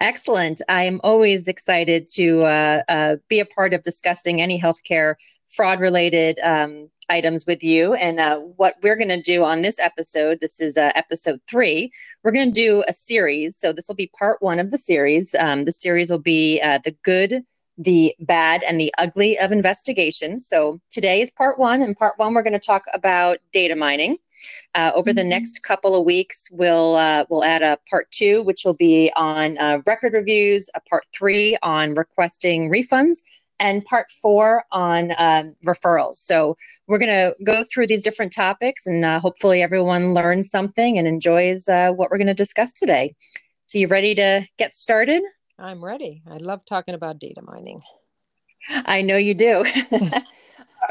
Excellent. 0.00 0.62
I'm 0.68 1.00
always 1.02 1.48
excited 1.48 2.06
to 2.14 2.44
uh, 2.44 2.82
uh, 2.88 3.16
be 3.28 3.40
a 3.40 3.44
part 3.44 3.74
of 3.74 3.82
discussing 3.82 4.40
any 4.40 4.60
healthcare 4.60 5.14
fraud 5.48 5.80
related 5.80 6.38
um, 6.40 6.88
items 7.08 7.46
with 7.46 7.64
you. 7.64 7.94
And 7.94 8.20
uh, 8.20 8.38
what 8.38 8.76
we're 8.82 8.96
going 8.96 9.08
to 9.08 9.20
do 9.20 9.44
on 9.44 9.62
this 9.62 9.80
episode, 9.80 10.38
this 10.40 10.60
is 10.60 10.76
uh, 10.76 10.92
episode 10.94 11.40
three, 11.48 11.90
we're 12.22 12.32
going 12.32 12.52
to 12.52 12.60
do 12.60 12.84
a 12.86 12.92
series. 12.92 13.56
So 13.56 13.72
this 13.72 13.88
will 13.88 13.96
be 13.96 14.10
part 14.16 14.40
one 14.40 14.60
of 14.60 14.70
the 14.70 14.78
series. 14.78 15.34
Um, 15.34 15.64
the 15.64 15.72
series 15.72 16.10
will 16.10 16.18
be 16.18 16.60
uh, 16.60 16.78
the 16.84 16.94
good, 17.02 17.42
the 17.78 18.14
bad, 18.18 18.62
and 18.64 18.80
the 18.80 18.92
ugly 18.98 19.38
of 19.38 19.52
investigations. 19.52 20.46
So 20.46 20.80
today 20.90 21.20
is 21.20 21.30
part 21.30 21.58
one. 21.58 21.80
And 21.80 21.96
part 21.96 22.18
one, 22.18 22.34
we're 22.34 22.42
going 22.42 22.52
to 22.52 22.58
talk 22.58 22.82
about 22.92 23.38
data 23.52 23.76
mining. 23.76 24.18
Uh, 24.74 24.92
over 24.94 25.12
the 25.12 25.22
mm-hmm. 25.22 25.30
next 25.30 25.62
couple 25.62 25.94
of 25.94 26.04
weeks, 26.04 26.48
we'll 26.52 26.96
uh, 26.96 27.24
we'll 27.28 27.44
add 27.44 27.62
a 27.62 27.78
part 27.88 28.10
two, 28.10 28.42
which 28.42 28.62
will 28.64 28.74
be 28.74 29.10
on 29.16 29.58
uh, 29.58 29.80
record 29.86 30.12
reviews, 30.12 30.68
a 30.74 30.80
part 30.80 31.04
three 31.16 31.56
on 31.62 31.94
requesting 31.94 32.70
refunds, 32.70 33.18
and 33.58 33.84
part 33.84 34.10
four 34.22 34.64
on 34.70 35.12
um, 35.18 35.54
referrals. 35.64 36.16
So 36.16 36.56
we're 36.86 36.98
going 36.98 37.08
to 37.08 37.34
go 37.42 37.64
through 37.64 37.88
these 37.88 38.02
different 38.02 38.32
topics, 38.32 38.86
and 38.86 39.04
uh, 39.04 39.18
hopefully 39.18 39.62
everyone 39.62 40.14
learns 40.14 40.50
something 40.50 40.98
and 40.98 41.08
enjoys 41.08 41.68
uh, 41.68 41.92
what 41.92 42.10
we're 42.10 42.18
going 42.18 42.28
to 42.28 42.34
discuss 42.34 42.72
today. 42.72 43.14
So 43.64 43.78
you 43.78 43.88
ready 43.88 44.14
to 44.14 44.46
get 44.56 44.72
started? 44.72 45.22
I'm 45.58 45.84
ready. 45.84 46.22
I 46.30 46.36
love 46.36 46.64
talking 46.64 46.94
about 46.94 47.18
data 47.18 47.42
mining. 47.42 47.82
I 48.86 49.02
know 49.02 49.16
you 49.16 49.34
do. 49.34 49.64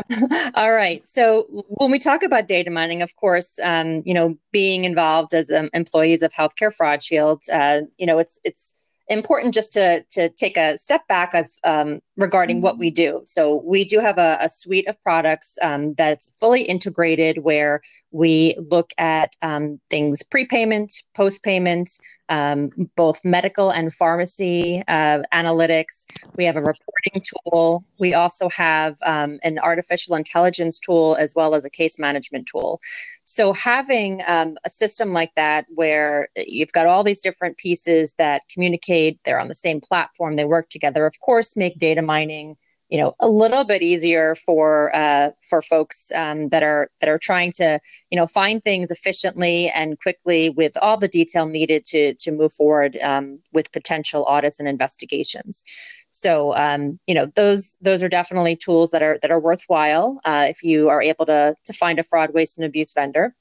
All 0.55 0.73
right. 0.73 1.05
So 1.07 1.45
when 1.69 1.91
we 1.91 1.99
talk 1.99 2.23
about 2.23 2.47
data 2.47 2.69
mining, 2.69 3.01
of 3.01 3.15
course, 3.15 3.59
um, 3.63 4.01
you 4.05 4.13
know, 4.13 4.37
being 4.51 4.85
involved 4.85 5.33
as 5.33 5.51
um, 5.51 5.69
employees 5.73 6.21
of 6.21 6.33
Healthcare 6.33 6.73
Fraud 6.73 7.03
Shield, 7.03 7.43
uh, 7.51 7.81
you 7.97 8.05
know, 8.05 8.19
it's 8.19 8.39
it's 8.43 8.81
important 9.09 9.53
just 9.53 9.71
to 9.73 10.03
to 10.11 10.29
take 10.29 10.57
a 10.57 10.77
step 10.77 11.07
back 11.07 11.33
as 11.33 11.59
um, 11.63 12.01
regarding 12.17 12.61
what 12.61 12.77
we 12.77 12.91
do. 12.91 13.21
So 13.25 13.61
we 13.65 13.85
do 13.85 13.99
have 13.99 14.17
a, 14.17 14.37
a 14.41 14.49
suite 14.49 14.87
of 14.87 15.01
products 15.01 15.57
um, 15.61 15.93
that's 15.93 16.37
fully 16.39 16.63
integrated, 16.63 17.39
where 17.39 17.81
we 18.11 18.55
look 18.57 18.91
at 18.97 19.33
um, 19.41 19.79
things 19.89 20.23
prepayment, 20.23 20.93
post 21.15 21.43
payment 21.43 21.89
um, 22.29 22.69
both 22.95 23.23
medical 23.23 23.69
and 23.69 23.93
pharmacy 23.93 24.83
uh, 24.87 25.23
analytics. 25.33 26.05
We 26.35 26.45
have 26.45 26.55
a 26.55 26.61
reporting 26.61 27.21
tool. 27.23 27.83
We 27.99 28.13
also 28.13 28.49
have 28.49 28.97
um, 29.05 29.39
an 29.43 29.59
artificial 29.59 30.15
intelligence 30.15 30.79
tool 30.79 31.15
as 31.19 31.33
well 31.35 31.55
as 31.55 31.65
a 31.65 31.69
case 31.69 31.97
management 31.99 32.47
tool. 32.47 32.79
So, 33.23 33.53
having 33.53 34.21
um, 34.27 34.57
a 34.65 34.69
system 34.69 35.13
like 35.13 35.33
that 35.33 35.65
where 35.69 36.29
you've 36.35 36.71
got 36.71 36.87
all 36.87 37.03
these 37.03 37.21
different 37.21 37.57
pieces 37.57 38.13
that 38.17 38.43
communicate, 38.53 39.19
they're 39.23 39.39
on 39.39 39.47
the 39.47 39.55
same 39.55 39.81
platform, 39.81 40.35
they 40.35 40.45
work 40.45 40.69
together, 40.69 41.05
of 41.05 41.19
course, 41.21 41.55
make 41.55 41.77
data 41.77 42.01
mining 42.01 42.55
you 42.89 42.97
know 42.97 43.15
a 43.19 43.27
little 43.27 43.63
bit 43.63 43.81
easier 43.81 44.35
for 44.35 44.95
uh, 44.95 45.31
for 45.47 45.61
folks 45.61 46.11
um, 46.13 46.49
that 46.49 46.63
are 46.63 46.89
that 46.99 47.09
are 47.09 47.19
trying 47.19 47.51
to 47.53 47.79
you 48.09 48.15
know 48.15 48.27
find 48.27 48.63
things 48.63 48.91
efficiently 48.91 49.69
and 49.69 49.99
quickly 49.99 50.49
with 50.49 50.77
all 50.81 50.97
the 50.97 51.07
detail 51.07 51.45
needed 51.45 51.83
to 51.85 52.13
to 52.15 52.31
move 52.31 52.51
forward 52.51 52.97
um, 52.97 53.39
with 53.53 53.71
potential 53.71 54.23
audits 54.25 54.59
and 54.59 54.69
investigations. 54.69 55.63
So 56.09 56.55
um, 56.55 56.99
you 57.07 57.13
know 57.13 57.27
those 57.35 57.75
those 57.81 58.01
are 58.01 58.09
definitely 58.09 58.55
tools 58.55 58.91
that 58.91 59.01
are 59.01 59.19
that 59.21 59.31
are 59.31 59.39
worthwhile 59.39 60.19
uh, 60.25 60.45
if 60.49 60.63
you 60.63 60.89
are 60.89 61.01
able 61.01 61.25
to 61.25 61.55
to 61.63 61.73
find 61.73 61.99
a 61.99 62.03
fraud, 62.03 62.33
waste, 62.33 62.57
and 62.57 62.65
abuse 62.65 62.93
vendor. 62.93 63.35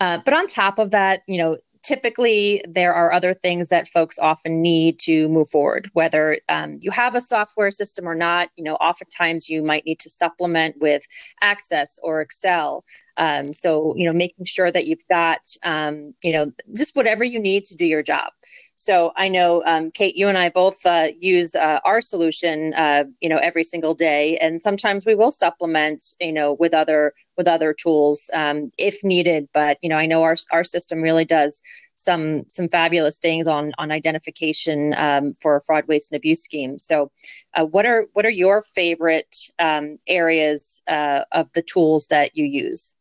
Uh, 0.00 0.18
but 0.24 0.34
on 0.34 0.48
top 0.48 0.78
of 0.78 0.90
that, 0.90 1.22
you 1.28 1.38
know, 1.38 1.56
typically 1.82 2.62
there 2.68 2.94
are 2.94 3.12
other 3.12 3.34
things 3.34 3.68
that 3.68 3.88
folks 3.88 4.18
often 4.18 4.60
need 4.60 4.98
to 4.98 5.28
move 5.28 5.48
forward 5.48 5.88
whether 5.92 6.38
um, 6.48 6.78
you 6.80 6.90
have 6.90 7.14
a 7.14 7.20
software 7.20 7.70
system 7.70 8.06
or 8.08 8.14
not 8.14 8.48
you 8.56 8.64
know 8.64 8.74
oftentimes 8.76 9.48
you 9.48 9.62
might 9.62 9.84
need 9.84 9.98
to 9.98 10.10
supplement 10.10 10.76
with 10.80 11.02
access 11.42 11.98
or 12.02 12.20
excel. 12.20 12.84
Um, 13.16 13.52
so 13.52 13.94
you 13.96 14.06
know 14.06 14.12
making 14.12 14.46
sure 14.46 14.70
that 14.70 14.86
you've 14.86 15.06
got 15.08 15.40
um, 15.64 16.14
you 16.22 16.32
know 16.32 16.44
just 16.74 16.96
whatever 16.96 17.24
you 17.24 17.40
need 17.40 17.64
to 17.64 17.76
do 17.76 17.86
your 17.86 18.02
job 18.02 18.32
so 18.80 19.12
I 19.14 19.28
know, 19.28 19.62
um, 19.66 19.90
Kate, 19.90 20.16
you 20.16 20.28
and 20.28 20.38
I 20.38 20.48
both 20.48 20.86
uh, 20.86 21.08
use 21.18 21.54
uh, 21.54 21.80
our 21.84 22.00
solution, 22.00 22.72
uh, 22.74 23.04
you 23.20 23.28
know, 23.28 23.36
every 23.36 23.62
single 23.62 23.92
day, 23.92 24.38
and 24.38 24.60
sometimes 24.60 25.04
we 25.04 25.14
will 25.14 25.30
supplement, 25.30 26.02
you 26.18 26.32
know, 26.32 26.54
with 26.54 26.72
other 26.72 27.12
with 27.36 27.46
other 27.46 27.74
tools 27.74 28.30
um, 28.32 28.70
if 28.78 29.04
needed. 29.04 29.48
But 29.52 29.76
you 29.82 29.88
know, 29.90 29.98
I 29.98 30.06
know 30.06 30.22
our 30.22 30.36
our 30.50 30.64
system 30.64 31.02
really 31.02 31.26
does 31.26 31.62
some 31.94 32.44
some 32.48 32.68
fabulous 32.68 33.18
things 33.18 33.46
on 33.46 33.72
on 33.76 33.92
identification 33.92 34.94
um, 34.96 35.32
for 35.42 35.60
fraud, 35.60 35.84
waste, 35.86 36.10
and 36.10 36.16
abuse 36.16 36.42
schemes. 36.42 36.86
So, 36.86 37.10
uh, 37.54 37.66
what 37.66 37.84
are 37.84 38.06
what 38.14 38.24
are 38.24 38.30
your 38.30 38.62
favorite 38.62 39.36
um, 39.58 39.98
areas 40.08 40.82
uh, 40.88 41.24
of 41.32 41.52
the 41.52 41.62
tools 41.62 42.08
that 42.08 42.34
you 42.34 42.46
use? 42.46 42.96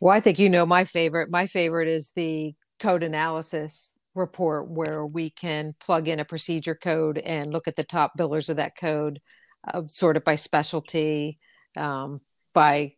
Well, 0.00 0.16
I 0.16 0.20
think 0.20 0.38
you 0.38 0.48
know 0.48 0.64
my 0.64 0.84
favorite. 0.84 1.30
My 1.30 1.46
favorite 1.46 1.88
is 1.88 2.12
the 2.16 2.54
code 2.78 3.02
analysis 3.02 3.98
report 4.20 4.70
where 4.70 5.04
we 5.04 5.30
can 5.30 5.74
plug 5.80 6.08
in 6.08 6.20
a 6.20 6.24
procedure 6.24 6.74
code 6.74 7.18
and 7.18 7.52
look 7.52 7.66
at 7.66 7.76
the 7.76 7.84
top 7.84 8.12
billers 8.18 8.48
of 8.48 8.56
that 8.56 8.76
code, 8.76 9.20
uh, 9.66 9.82
sort 9.88 10.16
of 10.16 10.24
by 10.24 10.36
specialty, 10.36 11.38
um, 11.76 12.20
by 12.52 12.92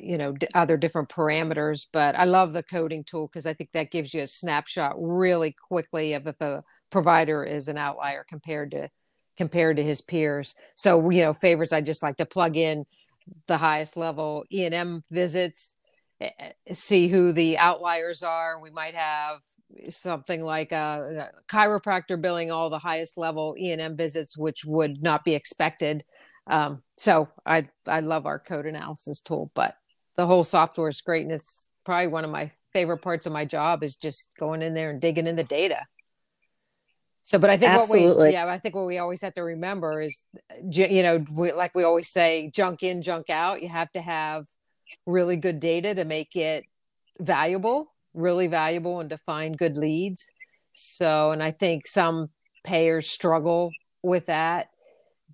you 0.00 0.18
know 0.18 0.32
d- 0.32 0.46
other 0.54 0.76
different 0.76 1.08
parameters. 1.08 1.86
But 1.92 2.14
I 2.16 2.24
love 2.24 2.52
the 2.52 2.62
coding 2.62 3.04
tool 3.04 3.28
because 3.28 3.46
I 3.46 3.54
think 3.54 3.72
that 3.72 3.90
gives 3.90 4.12
you 4.12 4.22
a 4.22 4.26
snapshot 4.26 4.94
really 4.98 5.54
quickly 5.68 6.14
of 6.14 6.26
if 6.26 6.40
a 6.40 6.62
provider 6.90 7.44
is 7.44 7.68
an 7.68 7.78
outlier 7.78 8.24
compared 8.28 8.72
to 8.72 8.90
compared 9.36 9.76
to 9.76 9.82
his 9.82 10.00
peers. 10.00 10.54
So 10.76 11.10
you 11.10 11.22
know, 11.22 11.32
favorites 11.32 11.72
I 11.72 11.80
just 11.80 12.02
like 12.02 12.16
to 12.18 12.26
plug 12.26 12.56
in 12.56 12.84
the 13.46 13.58
highest 13.58 13.96
level 13.96 14.44
E 14.52 14.64
and 14.64 14.74
M 14.74 15.04
visits, 15.10 15.76
eh, 16.20 16.30
eh, 16.38 16.74
see 16.74 17.08
who 17.08 17.32
the 17.32 17.58
outliers 17.58 18.22
are. 18.22 18.60
We 18.60 18.70
might 18.70 18.94
have 18.94 19.40
something 19.88 20.40
like 20.40 20.72
a, 20.72 21.30
a, 21.32 21.52
chiropractor 21.52 22.20
billing 22.20 22.50
all 22.50 22.70
the 22.70 22.78
highest 22.78 23.16
level 23.16 23.54
E&M 23.58 23.96
visits, 23.96 24.36
which 24.36 24.64
would 24.64 25.02
not 25.02 25.24
be 25.24 25.34
expected. 25.34 26.04
Um, 26.46 26.82
so 26.96 27.28
I 27.46 27.68
I 27.86 28.00
love 28.00 28.26
our 28.26 28.38
code 28.38 28.66
analysis 28.66 29.20
tool, 29.20 29.50
but 29.54 29.76
the 30.16 30.26
whole 30.26 30.44
software 30.44 30.88
is 30.88 31.00
great, 31.00 31.22
and 31.22 31.32
it's 31.32 31.70
probably 31.84 32.08
one 32.08 32.24
of 32.24 32.30
my 32.30 32.50
favorite 32.72 32.98
parts 32.98 33.26
of 33.26 33.32
my 33.32 33.44
job 33.44 33.82
is 33.82 33.96
just 33.96 34.30
going 34.38 34.62
in 34.62 34.74
there 34.74 34.90
and 34.90 35.00
digging 35.00 35.26
in 35.26 35.36
the 35.36 35.44
data. 35.44 35.86
So, 37.22 37.38
but 37.38 37.48
I 37.48 37.56
think 37.56 37.72
Absolutely. 37.72 38.08
what 38.08 38.26
we 38.26 38.32
yeah, 38.34 38.46
I 38.46 38.58
think 38.58 38.74
what 38.74 38.86
we 38.86 38.98
always 38.98 39.22
have 39.22 39.32
to 39.34 39.42
remember 39.42 40.02
is, 40.02 40.22
you 40.70 41.02
know, 41.02 41.24
we, 41.32 41.52
like 41.52 41.74
we 41.74 41.82
always 41.82 42.08
say, 42.08 42.50
junk 42.54 42.82
in, 42.82 43.00
junk 43.00 43.30
out. 43.30 43.62
You 43.62 43.70
have 43.70 43.90
to 43.92 44.02
have 44.02 44.44
really 45.06 45.36
good 45.36 45.58
data 45.58 45.94
to 45.94 46.04
make 46.04 46.36
it 46.36 46.64
valuable 47.18 47.93
really 48.14 48.46
valuable 48.46 49.00
and 49.00 49.10
to 49.10 49.18
find 49.18 49.58
good 49.58 49.76
leads. 49.76 50.30
So, 50.72 51.32
and 51.32 51.42
I 51.42 51.50
think 51.50 51.86
some 51.86 52.30
payers 52.64 53.08
struggle 53.08 53.72
with 54.02 54.26
that, 54.26 54.68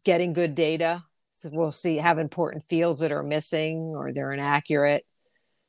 getting 0.04 0.32
good 0.32 0.54
data. 0.54 1.04
So 1.32 1.50
we'll 1.52 1.72
see, 1.72 1.96
have 1.96 2.18
important 2.18 2.64
fields 2.64 3.00
that 3.00 3.12
are 3.12 3.22
missing 3.22 3.94
or 3.96 4.12
they're 4.12 4.32
inaccurate. 4.32 5.06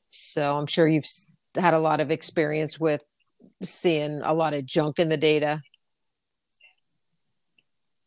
So 0.10 0.58
I'm 0.58 0.68
sure 0.68 0.88
you've 0.88 1.08
had 1.56 1.74
a 1.74 1.80
lot 1.80 2.02
of 2.02 2.12
experience 2.12 2.80
with 2.80 3.02
seeing 3.64 4.22
a 4.24 4.34
lot 4.34 4.54
of 4.54 4.66
junk 4.66 5.00
in 5.00 5.10
the 5.10 5.18
data. 5.18 5.62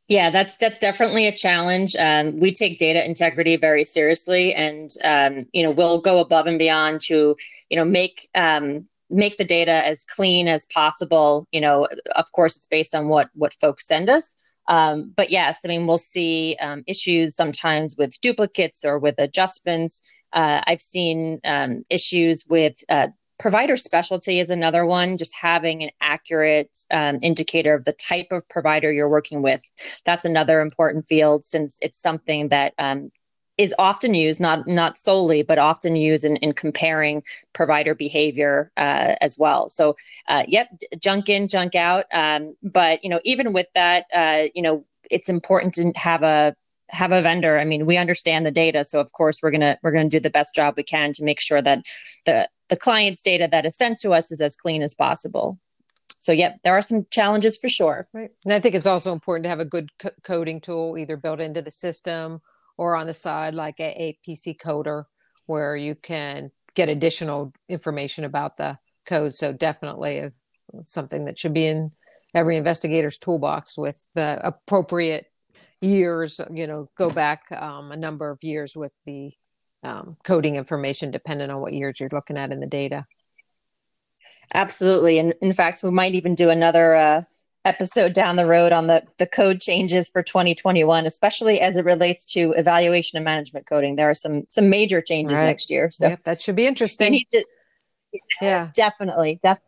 Yeah, 0.07 0.29
that's 0.29 0.59
that's 0.59 0.79
definitely 0.79 1.27
a 1.27 1.35
challenge. 1.35 1.97
Um, 1.97 2.39
we 2.39 2.53
take 2.53 2.77
data 2.77 3.03
integrity 3.03 3.57
very 3.57 3.85
seriously, 3.85 4.53
and 4.53 4.91
um, 5.03 5.47
you 5.53 5.63
know 5.63 5.71
we'll 5.71 5.99
go 5.99 6.19
above 6.19 6.47
and 6.47 6.59
beyond 6.59 7.01
to 7.07 7.37
you 7.71 7.77
know 7.77 7.87
make 7.87 8.29
um, 8.35 8.87
make 9.11 9.37
the 9.37 9.45
data 9.45 9.85
as 9.85 10.05
clean 10.05 10.49
as 10.49 10.67
possible. 10.67 11.47
You 11.53 11.61
know, 11.61 11.89
of 12.15 12.33
course, 12.33 12.57
it's 12.57 12.67
based 12.67 12.95
on 12.95 13.09
what 13.09 13.29
what 13.35 13.55
folks 13.55 13.87
send 13.87 14.09
us. 14.09 14.37
Um, 14.69 15.13
but 15.15 15.31
yes, 15.31 15.65
I 15.65 15.69
mean, 15.69 15.87
we'll 15.87 15.99
see 15.99 16.57
um, 16.61 16.85
issues 16.87 17.37
sometimes 17.37 17.97
with 17.99 18.19
duplicates 18.21 18.85
or 18.85 18.99
with 18.99 19.17
adjustments. 19.19 20.03
Uh, 20.33 20.63
I've 20.67 20.81
seen 20.81 21.41
um, 21.45 21.83
issues 21.91 22.45
with 22.49 22.83
uh, 22.89 23.09
provider 23.39 23.77
specialty 23.77 24.41
is 24.41 24.51
another 24.51 24.87
one. 24.87 25.17
Just 25.17 25.37
having 25.37 25.83
an 25.83 25.91
accurate 26.01 26.77
um, 26.93 27.19
indicator 27.23 27.75
of 27.75 27.85
the 27.85 27.93
type 27.93 28.29
of 28.31 28.49
provider 28.49 28.93
you're 28.93 29.09
working 29.09 29.43
with. 29.43 29.63
That's 30.05 30.25
another 30.25 30.61
important 30.61 31.05
field 31.05 31.45
since 31.45 31.79
it's 31.83 32.01
something 32.01 32.49
that 32.49 32.73
um, 32.79 33.11
is 33.57 33.75
often 33.79 34.15
used, 34.15 34.41
not 34.41 34.67
not 34.67 34.97
solely, 34.97 35.43
but 35.43 35.59
often 35.59 35.97
used 35.97 36.25
in, 36.25 36.37
in 36.37 36.53
comparing 36.53 37.23
provider 37.53 37.95
behavior 37.95 38.73
uh, 38.77 39.15
as 39.21 39.39
well. 39.39 39.69
So, 39.69 39.97
uh, 40.29 40.45
yep, 40.49 40.69
junk 40.99 41.29
in, 41.29 41.49
junk 41.49 41.75
out. 41.75 42.07
Um, 42.13 42.57
but 42.63 43.03
you 43.05 43.11
know, 43.11 43.21
even 43.25 43.53
with 43.53 43.69
that, 43.75 44.07
uh, 44.15 44.49
you 44.55 44.63
know, 44.63 44.85
it's 45.11 45.29
important 45.29 45.75
to 45.75 45.93
have 45.95 46.23
a 46.23 46.55
have 46.91 47.13
a 47.13 47.23
vendor. 47.23 47.59
I 47.59 47.65
mean, 47.65 47.87
we 47.87 47.97
understand 47.97 48.45
the 48.45 48.51
data, 48.51 48.85
so 48.85 49.01
of 49.01 49.13
course 49.13 49.41
we're 49.43 49.53
gonna 49.53 49.79
we're 49.83 49.93
gonna 49.93 50.09
do 50.09 50.21
the 50.21 50.31
best 50.31 50.55
job 50.55 50.75
we 50.77 50.83
can 50.83 51.13
to 51.13 51.25
make 51.25 51.41
sure 51.41 51.63
that 51.63 51.85
the 52.27 52.49
the 52.69 52.77
client's 52.77 53.23
data 53.23 53.49
that 53.51 53.67
is 53.67 53.77
sent 53.77 53.99
to 53.99 54.13
us 54.13 54.33
is 54.33 54.41
as 54.41 54.57
clean 54.57 54.83
as 54.83 54.95
possible. 54.95 55.59
so 56.19 56.33
yep 56.33 56.59
there 56.65 56.75
are 56.75 56.83
some 56.83 57.07
challenges 57.11 57.59
for 57.59 57.69
sure 57.69 58.09
right 58.15 58.31
and 58.45 58.55
i 58.55 58.61
think 58.61 58.75
it's 58.75 58.87
also 58.87 59.13
important 59.13 59.45
to 59.45 59.51
have 59.51 59.61
a 59.61 59.65
good 59.65 59.91
co- 59.99 60.19
coding 60.23 60.61
tool 60.61 60.97
either 60.97 61.17
built 61.17 61.41
into 61.41 61.61
the 61.61 61.71
system 61.71 62.41
or 62.77 62.97
on 62.97 63.07
the 63.07 63.15
side 63.15 63.55
like 63.55 63.79
a, 63.81 64.03
a 64.03 64.19
pc 64.27 64.57
coder 64.57 65.05
where 65.47 65.77
you 65.77 65.95
can 65.95 66.51
get 66.75 66.89
additional 66.89 67.53
information 67.69 68.25
about 68.25 68.57
the 68.57 68.79
code. 69.07 69.35
So 69.35 69.53
definitely 69.53 70.19
a, 70.19 70.33
something 70.83 71.27
that 71.27 71.39
should 71.39 71.55
be 71.55 71.67
in 71.67 71.93
every 72.35 72.57
investigator's 72.57 73.19
toolbox 73.19 73.79
with 73.79 74.09
the 74.15 74.41
appropriate 74.43 75.27
years 75.81 76.41
you 76.51 76.67
know 76.67 76.89
go 76.97 77.11
back 77.11 77.43
um, 77.53 77.93
a 77.93 77.97
number 77.97 78.31
of 78.31 78.39
years 78.43 78.75
with 78.75 78.93
the 79.05 79.31
um, 79.83 80.17
coding 80.25 80.57
information 80.57 81.11
depending 81.11 81.51
on 81.51 81.61
what 81.61 81.75
years 81.75 82.01
you're 82.01 82.09
looking 82.11 82.39
at 82.39 82.51
in 82.51 82.61
the 82.61 82.67
data. 82.67 83.07
Absolutely. 84.53 85.19
And 85.19 85.35
in 85.41 85.53
fact 85.53 85.83
we 85.83 85.91
might 85.91 86.15
even 86.15 86.35
do 86.35 86.51
another 86.51 86.95
uh, 86.95 87.23
episode 87.65 88.13
down 88.13 88.37
the 88.37 88.47
road 88.47 88.73
on 88.73 88.87
the 88.87 89.03
the 89.19 89.27
code 89.27 89.61
changes 89.61 90.09
for 90.09 90.23
2021 90.23 91.07
especially 91.07 91.61
as 91.61 91.77
it 91.77 91.85
relates 91.85 92.25
to 92.25 92.53
evaluation 92.53 93.17
and 93.17 93.25
management 93.25 93.67
coding 93.67 93.97
there 93.97 94.11
are 94.11 94.15
some 94.15 94.45
some 94.49 94.69
major 94.69 95.01
changes 95.01 95.39
right. 95.39 95.47
next 95.47 95.71
year 95.71 95.91
so 95.91 96.09
yep, 96.09 96.23
that 96.25 96.41
should 96.41 96.57
be 96.57 96.67
interesting 96.67 97.19
to, 97.31 97.45
yeah 98.41 98.71
definitely 98.77 99.39
definitely 99.43 99.65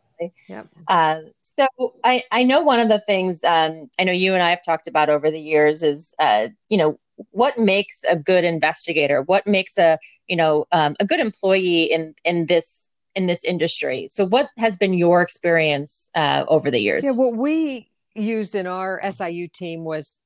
yeah. 0.47 0.63
Uh, 0.87 1.19
so 1.41 1.67
I, 2.03 2.23
I 2.31 2.43
know 2.43 2.61
one 2.61 2.79
of 2.79 2.89
the 2.89 2.99
things 2.99 3.43
um, 3.43 3.89
I 3.99 4.03
know 4.03 4.11
you 4.11 4.33
and 4.33 4.41
I 4.41 4.49
have 4.49 4.63
talked 4.63 4.87
about 4.87 5.09
over 5.09 5.29
the 5.29 5.39
years 5.39 5.83
is, 5.83 6.15
uh, 6.19 6.47
you 6.69 6.77
know, 6.77 6.99
what 7.31 7.57
makes 7.57 8.03
a 8.09 8.15
good 8.15 8.43
investigator? 8.43 9.21
What 9.23 9.47
makes 9.47 9.77
a, 9.77 9.97
you 10.27 10.35
know, 10.35 10.65
um, 10.71 10.95
a 10.99 11.05
good 11.05 11.19
employee 11.19 11.83
in 11.83 12.13
in 12.23 12.45
this 12.45 12.89
in 13.17 13.25
this 13.25 13.43
industry? 13.43 14.07
So, 14.09 14.25
what 14.25 14.49
has 14.57 14.77
been 14.77 14.93
your 14.93 15.21
experience 15.21 16.09
uh, 16.15 16.45
over 16.47 16.71
the 16.71 16.79
years? 16.79 17.03
Yeah, 17.03 17.15
what 17.15 17.35
we 17.35 17.89
used 18.15 18.55
in 18.55 18.67
our 18.67 19.01
SIU 19.11 19.47
team 19.47 19.83
was 19.83 20.19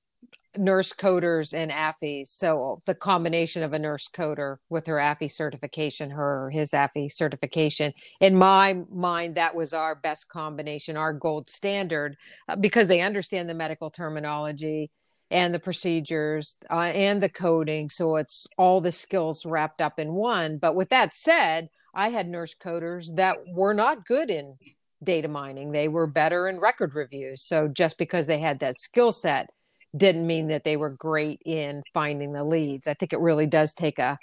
nurse 0.57 0.91
coders 0.93 1.53
and 1.53 1.71
AFIs. 1.71 2.27
So 2.27 2.77
the 2.85 2.95
combination 2.95 3.63
of 3.63 3.73
a 3.73 3.79
nurse 3.79 4.09
coder 4.09 4.57
with 4.69 4.87
her 4.87 4.95
AFI 4.95 5.31
certification, 5.31 6.09
her 6.11 6.49
his 6.49 6.71
AFI 6.71 7.11
certification. 7.11 7.93
In 8.19 8.35
my 8.35 8.81
mind, 8.91 9.35
that 9.35 9.55
was 9.55 9.73
our 9.73 9.95
best 9.95 10.27
combination, 10.27 10.97
our 10.97 11.13
gold 11.13 11.49
standard, 11.49 12.17
uh, 12.49 12.55
because 12.57 12.87
they 12.87 13.01
understand 13.01 13.49
the 13.49 13.53
medical 13.53 13.89
terminology 13.89 14.91
and 15.29 15.53
the 15.53 15.59
procedures 15.59 16.57
uh, 16.69 16.79
and 16.79 17.21
the 17.21 17.29
coding. 17.29 17.89
So 17.89 18.17
it's 18.17 18.45
all 18.57 18.81
the 18.81 18.91
skills 18.91 19.45
wrapped 19.45 19.81
up 19.81 19.99
in 19.99 20.11
one. 20.11 20.57
But 20.57 20.75
with 20.75 20.89
that 20.89 21.13
said, 21.13 21.69
I 21.93 22.09
had 22.09 22.27
nurse 22.27 22.55
coders 22.55 23.15
that 23.15 23.37
were 23.47 23.73
not 23.73 24.05
good 24.05 24.29
in 24.29 24.57
data 25.03 25.27
mining. 25.27 25.71
They 25.71 25.87
were 25.87 26.07
better 26.07 26.47
in 26.47 26.59
record 26.59 26.95
reviews. 26.95 27.43
So 27.43 27.67
just 27.67 27.97
because 27.97 28.27
they 28.27 28.39
had 28.39 28.59
that 28.59 28.77
skill 28.77 29.11
set 29.11 29.49
didn't 29.95 30.25
mean 30.25 30.47
that 30.47 30.63
they 30.63 30.77
were 30.77 30.89
great 30.89 31.41
in 31.45 31.83
finding 31.93 32.33
the 32.33 32.43
leads. 32.43 32.87
I 32.87 32.93
think 32.93 33.13
it 33.13 33.19
really 33.19 33.47
does 33.47 33.73
take 33.73 33.99
a, 33.99 34.17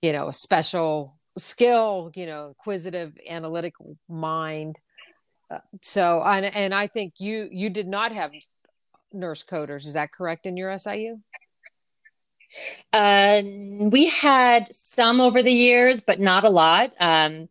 you 0.00 0.12
know, 0.12 0.28
a 0.28 0.32
special 0.32 1.14
skill, 1.38 2.10
you 2.14 2.26
know, 2.26 2.48
inquisitive, 2.48 3.16
analytical 3.28 3.96
mind. 4.08 4.78
Uh, 5.50 5.58
so, 5.82 6.22
and, 6.24 6.46
and 6.46 6.74
I 6.74 6.86
think 6.86 7.14
you 7.18 7.48
you 7.52 7.70
did 7.70 7.86
not 7.86 8.12
have 8.12 8.32
nurse 9.12 9.44
coders. 9.44 9.86
Is 9.86 9.92
that 9.92 10.12
correct 10.12 10.46
in 10.46 10.56
your 10.56 10.76
SIU? 10.78 11.18
Uh, 12.92 13.42
we 13.44 14.08
had 14.08 14.72
some 14.72 15.20
over 15.20 15.42
the 15.42 15.52
years, 15.52 16.00
but 16.00 16.20
not 16.20 16.44
a 16.44 16.50
lot. 16.50 16.92
Um, 17.00 17.48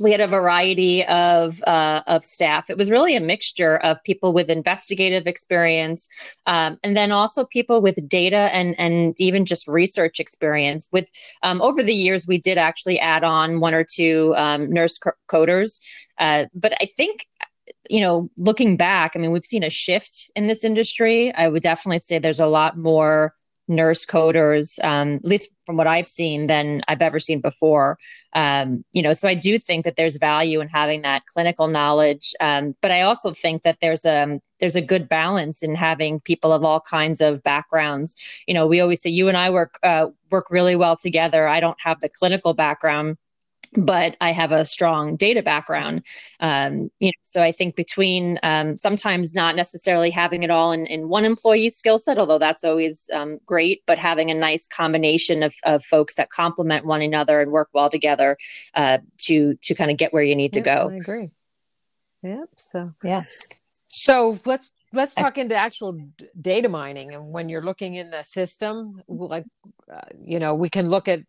we 0.00 0.12
had 0.12 0.20
a 0.20 0.26
variety 0.26 1.04
of 1.06 1.62
uh, 1.64 2.02
of 2.06 2.24
staff. 2.24 2.70
It 2.70 2.78
was 2.78 2.90
really 2.90 3.16
a 3.16 3.20
mixture 3.20 3.78
of 3.78 4.02
people 4.04 4.32
with 4.32 4.50
investigative 4.50 5.26
experience, 5.26 6.08
um, 6.46 6.78
and 6.82 6.96
then 6.96 7.12
also 7.12 7.44
people 7.44 7.80
with 7.80 8.08
data 8.08 8.48
and 8.52 8.74
and 8.78 9.14
even 9.18 9.44
just 9.44 9.66
research 9.66 10.20
experience. 10.20 10.88
With 10.92 11.10
um, 11.42 11.60
over 11.62 11.82
the 11.82 11.94
years, 11.94 12.26
we 12.26 12.38
did 12.38 12.58
actually 12.58 12.98
add 13.00 13.24
on 13.24 13.60
one 13.60 13.74
or 13.74 13.84
two 13.84 14.34
um, 14.36 14.70
nurse 14.70 14.98
coders, 15.28 15.80
uh, 16.18 16.46
but 16.54 16.72
I 16.80 16.86
think 16.86 17.26
you 17.90 18.00
know, 18.00 18.30
looking 18.36 18.76
back, 18.76 19.12
I 19.14 19.18
mean, 19.18 19.30
we've 19.30 19.44
seen 19.44 19.62
a 19.62 19.70
shift 19.70 20.30
in 20.36 20.46
this 20.46 20.64
industry. 20.64 21.32
I 21.34 21.48
would 21.48 21.62
definitely 21.62 22.00
say 22.00 22.18
there's 22.18 22.40
a 22.40 22.46
lot 22.46 22.76
more 22.76 23.34
nurse 23.68 24.04
coders, 24.04 24.82
um, 24.84 25.16
at 25.16 25.24
least 25.24 25.54
from 25.64 25.76
what 25.76 25.86
I've 25.86 26.08
seen, 26.08 26.46
than 26.46 26.82
I've 26.88 27.02
ever 27.02 27.20
seen 27.20 27.40
before. 27.40 27.98
Um, 28.34 28.84
you 28.92 29.02
know, 29.02 29.12
so 29.12 29.28
I 29.28 29.34
do 29.34 29.58
think 29.58 29.84
that 29.84 29.96
there's 29.96 30.16
value 30.16 30.60
in 30.60 30.68
having 30.68 31.02
that 31.02 31.26
clinical 31.26 31.68
knowledge, 31.68 32.34
um, 32.40 32.74
but 32.82 32.90
I 32.90 33.02
also 33.02 33.32
think 33.32 33.62
that 33.62 33.78
there's 33.80 34.04
a 34.04 34.40
there's 34.60 34.76
a 34.76 34.82
good 34.82 35.08
balance 35.08 35.62
in 35.62 35.74
having 35.74 36.20
people 36.20 36.52
of 36.52 36.64
all 36.64 36.80
kinds 36.80 37.20
of 37.20 37.42
backgrounds. 37.42 38.16
You 38.46 38.54
know, 38.54 38.66
we 38.66 38.80
always 38.80 39.00
say 39.00 39.10
you 39.10 39.28
and 39.28 39.36
I 39.36 39.50
work 39.50 39.78
uh, 39.82 40.08
work 40.30 40.50
really 40.50 40.76
well 40.76 40.96
together. 40.96 41.46
I 41.46 41.60
don't 41.60 41.80
have 41.80 42.00
the 42.00 42.08
clinical 42.08 42.54
background 42.54 43.16
but 43.76 44.16
I 44.20 44.32
have 44.32 44.52
a 44.52 44.64
strong 44.64 45.16
data 45.16 45.42
background. 45.42 46.04
Um, 46.40 46.90
you 46.98 47.08
know, 47.08 47.22
so 47.22 47.42
I 47.42 47.52
think 47.52 47.76
between 47.76 48.38
um, 48.42 48.76
sometimes 48.76 49.34
not 49.34 49.56
necessarily 49.56 50.10
having 50.10 50.42
it 50.42 50.50
all 50.50 50.72
in, 50.72 50.86
in 50.86 51.08
one 51.08 51.24
employee's 51.24 51.76
skill 51.76 51.98
set, 51.98 52.18
although 52.18 52.38
that's 52.38 52.64
always 52.64 53.10
um, 53.12 53.38
great, 53.46 53.82
but 53.86 53.98
having 53.98 54.30
a 54.30 54.34
nice 54.34 54.66
combination 54.66 55.42
of, 55.42 55.54
of 55.64 55.84
folks 55.84 56.14
that 56.16 56.30
complement 56.30 56.84
one 56.84 57.02
another 57.02 57.40
and 57.40 57.50
work 57.50 57.68
well 57.72 57.90
together 57.90 58.36
uh, 58.74 58.98
to 59.18 59.54
to 59.62 59.74
kind 59.74 59.90
of 59.90 59.96
get 59.96 60.12
where 60.12 60.22
you 60.22 60.36
need 60.36 60.52
to 60.52 60.60
go. 60.60 60.90
I 60.92 60.96
agree. 60.96 61.28
Yep. 62.22 62.48
So 62.56 62.92
yeah. 63.04 63.22
So 63.88 64.38
let's 64.44 64.72
let's 64.92 65.14
talk 65.14 65.38
into 65.38 65.54
actual 65.54 65.98
data 66.40 66.68
mining 66.68 67.12
and 67.12 67.30
when 67.30 67.48
you're 67.48 67.62
looking 67.62 67.94
in 67.94 68.10
the 68.10 68.22
system 68.22 68.92
like 69.06 69.44
uh, 69.92 70.00
you 70.24 70.38
know 70.38 70.54
we 70.54 70.70
can 70.70 70.88
look 70.88 71.08
at 71.08 71.20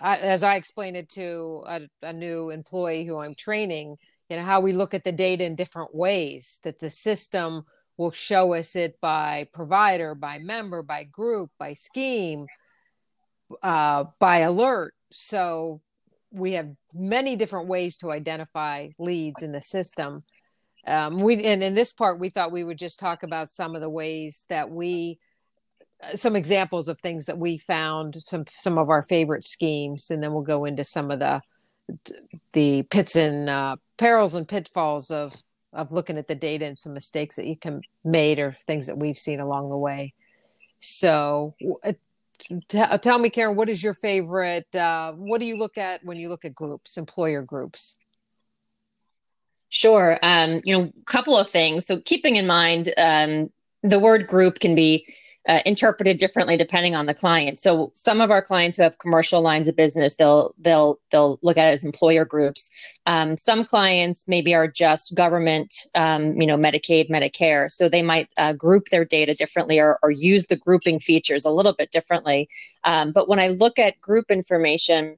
as 0.00 0.42
I 0.42 0.56
explained 0.56 0.96
it 0.96 1.08
to 1.10 1.62
a, 1.66 1.80
a, 2.02 2.12
new 2.12 2.50
employee 2.50 3.04
who 3.04 3.18
I'm 3.18 3.34
training, 3.34 3.96
you 4.28 4.36
know, 4.36 4.42
how 4.42 4.60
we 4.60 4.72
look 4.72 4.94
at 4.94 5.04
the 5.04 5.12
data 5.12 5.44
in 5.44 5.54
different 5.54 5.94
ways, 5.94 6.58
that 6.64 6.78
the 6.78 6.90
system 6.90 7.64
will 7.96 8.10
show 8.10 8.54
us 8.54 8.76
it 8.76 8.98
by 9.00 9.48
provider, 9.52 10.14
by 10.14 10.38
member, 10.38 10.82
by 10.82 11.04
group, 11.04 11.50
by 11.58 11.72
scheme, 11.72 12.46
uh, 13.62 14.04
by 14.18 14.38
alert. 14.38 14.94
So 15.12 15.80
we 16.32 16.52
have 16.52 16.70
many 16.94 17.36
different 17.36 17.68
ways 17.68 17.96
to 17.98 18.10
identify 18.10 18.88
leads 18.98 19.42
in 19.42 19.52
the 19.52 19.60
system. 19.60 20.24
Um, 20.86 21.20
we 21.20 21.44
and 21.44 21.62
in 21.62 21.74
this 21.74 21.92
part, 21.92 22.18
we 22.18 22.30
thought 22.30 22.50
we 22.50 22.64
would 22.64 22.78
just 22.78 22.98
talk 22.98 23.22
about 23.22 23.50
some 23.50 23.74
of 23.74 23.82
the 23.82 23.90
ways 23.90 24.44
that 24.48 24.70
we 24.70 25.18
some 26.14 26.36
examples 26.36 26.88
of 26.88 26.98
things 27.00 27.26
that 27.26 27.38
we 27.38 27.58
found 27.58 28.22
some 28.24 28.44
some 28.50 28.78
of 28.78 28.90
our 28.90 29.02
favorite 29.02 29.44
schemes 29.44 30.10
and 30.10 30.22
then 30.22 30.32
we'll 30.32 30.42
go 30.42 30.64
into 30.64 30.84
some 30.84 31.10
of 31.10 31.18
the 31.18 31.40
the 32.52 32.82
pits 32.84 33.16
and 33.16 33.48
uh, 33.48 33.76
perils 33.96 34.34
and 34.34 34.48
pitfalls 34.48 35.10
of 35.10 35.34
of 35.72 35.92
looking 35.92 36.18
at 36.18 36.28
the 36.28 36.34
data 36.34 36.66
and 36.66 36.78
some 36.78 36.92
mistakes 36.92 37.36
that 37.36 37.46
you 37.46 37.56
can 37.56 37.80
made 38.04 38.38
or 38.38 38.52
things 38.52 38.86
that 38.86 38.98
we've 38.98 39.18
seen 39.18 39.40
along 39.40 39.70
the 39.70 39.78
way. 39.78 40.12
So 40.80 41.54
uh, 41.82 41.92
t- 42.68 42.98
tell 43.00 43.18
me 43.18 43.30
karen 43.30 43.56
what 43.56 43.68
is 43.68 43.82
your 43.82 43.94
favorite 43.94 44.74
uh, 44.74 45.12
what 45.12 45.40
do 45.40 45.46
you 45.46 45.56
look 45.56 45.78
at 45.78 46.04
when 46.04 46.16
you 46.16 46.28
look 46.28 46.44
at 46.44 46.54
groups 46.54 46.96
employer 46.96 47.42
groups? 47.42 47.96
Sure 49.68 50.18
um, 50.22 50.60
you 50.64 50.76
know 50.76 50.92
a 51.00 51.04
couple 51.04 51.36
of 51.36 51.48
things. 51.48 51.86
So 51.86 52.00
keeping 52.00 52.36
in 52.36 52.46
mind 52.46 52.92
um, 52.98 53.50
the 53.82 53.98
word 53.98 54.26
group 54.26 54.60
can 54.60 54.74
be 54.74 55.06
uh, 55.48 55.60
interpreted 55.66 56.18
differently 56.18 56.56
depending 56.56 56.94
on 56.94 57.06
the 57.06 57.14
client. 57.14 57.58
So 57.58 57.90
some 57.94 58.20
of 58.20 58.30
our 58.30 58.42
clients 58.42 58.76
who 58.76 58.82
have 58.84 58.98
commercial 58.98 59.42
lines 59.42 59.68
of 59.68 59.76
business, 59.76 60.16
they'll 60.16 60.54
they'll 60.58 61.00
they'll 61.10 61.38
look 61.42 61.56
at 61.56 61.68
it 61.68 61.72
as 61.72 61.84
employer 61.84 62.24
groups. 62.24 62.70
Um, 63.06 63.36
some 63.36 63.64
clients 63.64 64.28
maybe 64.28 64.54
are 64.54 64.68
just 64.68 65.16
government, 65.16 65.74
um, 65.96 66.40
you 66.40 66.46
know, 66.46 66.56
Medicaid, 66.56 67.10
Medicare, 67.10 67.68
so 67.68 67.88
they 67.88 68.02
might 68.02 68.28
uh, 68.36 68.52
group 68.52 68.86
their 68.86 69.04
data 69.04 69.34
differently 69.34 69.80
or, 69.80 69.98
or, 70.04 70.12
use 70.12 70.46
the 70.46 70.56
grouping 70.56 71.00
features 71.00 71.44
a 71.44 71.50
little 71.50 71.72
bit 71.72 71.90
differently. 71.90 72.48
Um, 72.84 73.10
but 73.10 73.28
when 73.28 73.40
I 73.40 73.48
look 73.48 73.80
at 73.80 74.00
group 74.00 74.30
information, 74.30 75.16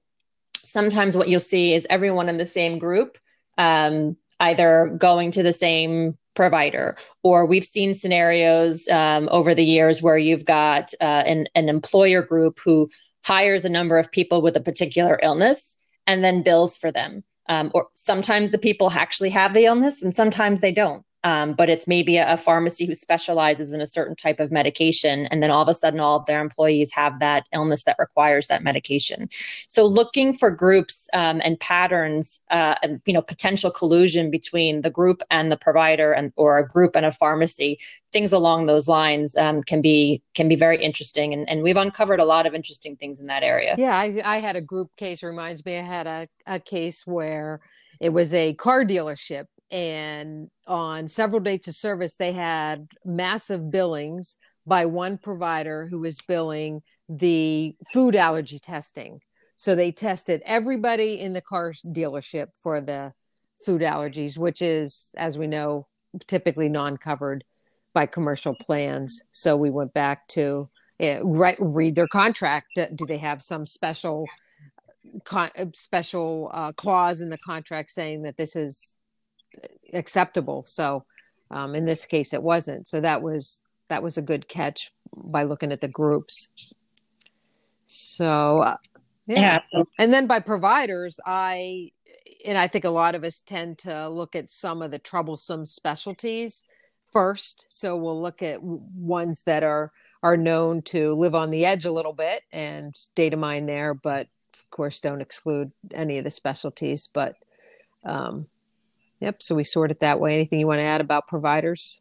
sometimes 0.57 1.15
what 1.15 1.29
you'll 1.29 1.41
see 1.41 1.75
is 1.75 1.87
everyone 1.91 2.31
in 2.31 2.39
the 2.39 2.47
same 2.47 2.79
group 2.79 3.19
um, 3.59 4.17
either 4.41 4.95
going 4.99 5.31
to 5.33 5.43
the 5.43 5.53
same 5.53 6.17
provider 6.35 6.97
or 7.23 7.47
we've 7.47 7.65
seen 7.65 7.95
scenarios 7.95 8.89
um, 8.89 9.29
over 9.31 9.55
the 9.55 9.65
years 9.65 10.03
where 10.03 10.19
you've 10.19 10.45
got 10.45 10.93
uh, 11.01 11.23
an, 11.27 11.47
an 11.55 11.69
employer 11.69 12.23
group 12.23 12.59
who 12.65 12.89
hires 13.25 13.65
a 13.65 13.71
number 13.71 13.99
of 13.99 14.13
people 14.13 14.43
with 14.43 14.57
a 14.57 14.61
particular 14.61 15.19
illness 15.23 15.77
and 16.07 16.23
then 16.23 16.43
bills 16.43 16.77
for 16.77 16.93
them. 16.93 17.25
Um, 17.49 17.71
or 17.75 17.89
sometimes 17.93 18.51
the 18.51 18.59
people 18.59 18.91
actually 18.91 19.31
have 19.31 19.53
the 19.53 19.67
illness 19.67 20.03
and 20.03 20.15
sometimes 20.15 20.61
they 20.61 20.73
don't 20.73 21.05
um, 21.25 21.55
but 21.55 21.71
it's 21.71 21.89
maybe 21.89 22.19
a, 22.19 22.35
a, 22.35 22.37
pharmacy 22.37 22.85
who 22.85 22.93
specializes 22.93 23.73
in 23.73 23.81
a 23.81 23.87
certain 23.87 24.15
type 24.15 24.39
of 24.41 24.53
medication. 24.53 25.27
And 25.27 25.43
then 25.43 25.51
all 25.51 25.63
of 25.63 25.69
a 25.69 25.75
sudden, 25.75 25.99
all 25.99 26.19
of 26.19 26.27
their 26.27 26.41
employees 26.41 26.93
have 26.93 27.19
that 27.21 27.47
illness 27.53 27.85
that 27.85 27.97
requires 27.99 28.47
that 28.49 28.63
medication. 28.63 29.29
So 29.67 29.87
looking 29.87 30.35
for 30.35 30.51
groups 30.51 31.09
um, 31.15 31.41
and 31.43 31.59
patterns, 31.59 32.45
uh, 32.51 32.75
and, 32.83 33.01
you 33.07 33.15
know, 33.15 33.23
potential 33.23 33.71
collusion 33.71 34.31
between 34.31 34.83
the 34.83 34.91
group 34.91 35.23
and 35.31 35.51
the 35.51 35.57
provider 35.57 36.13
and 36.13 36.31
or 36.37 36.59
a 36.59 36.69
group 36.69 36.95
and 36.95 37.07
a 37.07 37.11
pharmacy, 37.11 37.79
things 38.13 38.33
along 38.33 38.67
those 38.67 38.87
lines 38.87 39.35
um, 39.37 39.63
can 39.63 39.81
be 39.81 40.21
can 40.35 40.47
be 40.47 40.57
very 40.57 40.77
interesting. 40.77 41.33
And, 41.33 41.49
and 41.49 41.63
we've 41.63 41.79
uncovered 41.79 42.21
a 42.21 42.27
lot 42.27 42.45
of 42.45 42.55
interesting 42.55 42.97
things 42.97 43.19
in 43.19 43.27
that 43.29 43.43
area. 43.43 43.75
Yeah, 43.79 43.97
I, 43.97 44.21
I 44.25 44.39
had 44.41 44.57
a 44.57 44.61
group 44.61 44.95
case 44.97 45.23
reminds 45.23 45.65
me. 45.65 45.79
I 45.79 45.83
had 45.83 46.07
a, 46.07 46.29
a 46.47 46.61
case 46.61 47.07
where 47.07 47.61
it 48.01 48.11
was 48.11 48.35
a 48.35 48.53
car 48.55 48.85
dealership 48.85 49.47
and 49.75 50.49
on 50.69 51.09
several 51.09 51.41
dates 51.41 51.67
of 51.67 51.75
service 51.75 52.15
they 52.15 52.31
had 52.31 52.87
massive 53.05 53.73
billings 53.73 54.37
by 54.65 54.87
one 54.87 55.19
provider 55.19 55.89
who 55.91 56.01
was 56.01 56.17
billing 56.29 56.81
the 57.09 57.75
food 57.93 58.15
allergy 58.15 58.61
testing. 58.61 59.21
So 59.57 59.75
they 59.75 59.91
tested 59.91 60.43
everybody 60.47 61.21
in 61.21 61.33
the 61.33 61.41
car 61.41 61.73
dealership 61.73 62.49
for 62.57 62.81
the 62.81 63.13
food 63.67 63.83
allergies 63.83 64.39
which 64.39 64.63
is 64.63 65.13
as 65.19 65.37
we 65.37 65.49
know 65.49 65.89
typically 66.29 66.69
non-covered 66.69 67.43
by 67.93 68.07
commercial 68.07 68.55
plans. 68.55 69.23
So 69.33 69.57
we 69.57 69.71
went 69.71 69.93
back 69.93 70.29
to 70.29 70.69
uh, 71.03 71.25
right, 71.25 71.57
read 71.59 71.97
their 71.97 72.07
contract. 72.07 72.79
Do 72.95 73.07
they 73.07 73.19
have 73.19 73.43
some 73.43 73.67
special 73.67 74.27
con- 75.25 75.51
special 75.75 76.53
uh, 76.55 76.71
clause 76.73 77.21
in 77.21 77.29
the 77.29 77.39
contract 77.39 77.91
saying 77.91 78.23
that 78.23 78.37
this 78.37 78.55
is 78.55 78.97
acceptable. 79.93 80.63
So 80.63 81.05
um, 81.51 81.75
in 81.75 81.85
this 81.85 82.05
case, 82.07 82.33
it 82.33 82.43
wasn't. 82.43 82.89
So 82.89 83.01
that 83.01 83.23
was 83.23 83.63
that 83.89 84.03
was 84.03 84.17
a 84.17 84.23
good 84.23 84.49
catch 84.49 84.93
by 85.15 85.45
looking 85.45 85.73
at 85.73 85.81
the 85.81 85.89
groups. 85.89 86.49
So 87.87 88.61
uh, 88.61 88.77
yeah. 89.27 89.61
yeah. 89.73 89.83
and 89.99 90.13
then 90.13 90.27
by 90.27 90.41
providers, 90.41 91.21
I 91.25 91.93
and 92.45 92.59
I 92.59 92.67
think 92.67 92.85
a 92.85 92.91
lot 92.91 93.15
of 93.15 93.25
us 93.25 93.41
tend 93.41 93.79
to 93.79 94.09
look 94.09 94.37
at 94.37 94.49
some 94.49 94.83
of 94.83 94.91
the 94.91 94.99
troublesome 94.99 95.65
specialties 95.67 96.65
first. 97.13 97.67
So 97.69 97.97
we'll 97.97 98.21
look 98.21 98.43
at 98.43 98.63
ones 98.63 99.43
that 99.45 99.63
are 99.63 99.93
are 100.23 100.37
known 100.37 100.81
to 100.81 101.13
live 101.13 101.35
on 101.35 101.51
the 101.51 101.67
edge 101.67 101.85
a 101.85 101.93
little 101.93 102.15
bit 102.15 102.43
and 102.51 102.95
data 103.15 103.37
mine 103.37 103.67
there, 103.67 103.93
but 103.93 104.27
of 104.55 104.71
course 104.71 104.99
don't 104.99 105.21
exclude 105.21 105.71
any 105.93 106.19
of 106.19 106.25
the 106.25 106.31
specialties. 106.31 107.09
But 107.13 107.37
um, 108.05 108.47
Yep. 109.21 109.43
So 109.43 109.55
we 109.55 109.65
sort 109.65 109.91
it 109.91 110.01
that 110.01 110.21
way. 110.21 110.35
Anything 110.35 110.61
you 110.61 110.67
want 110.67 110.81
to 110.81 110.85
add 110.85 111.01
about 111.01 111.27
providers? 111.27 112.01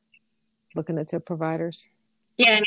Looking 0.75 0.97
at 0.97 1.09
their 1.09 1.19
providers. 1.19 1.87
Yeah, 2.37 2.59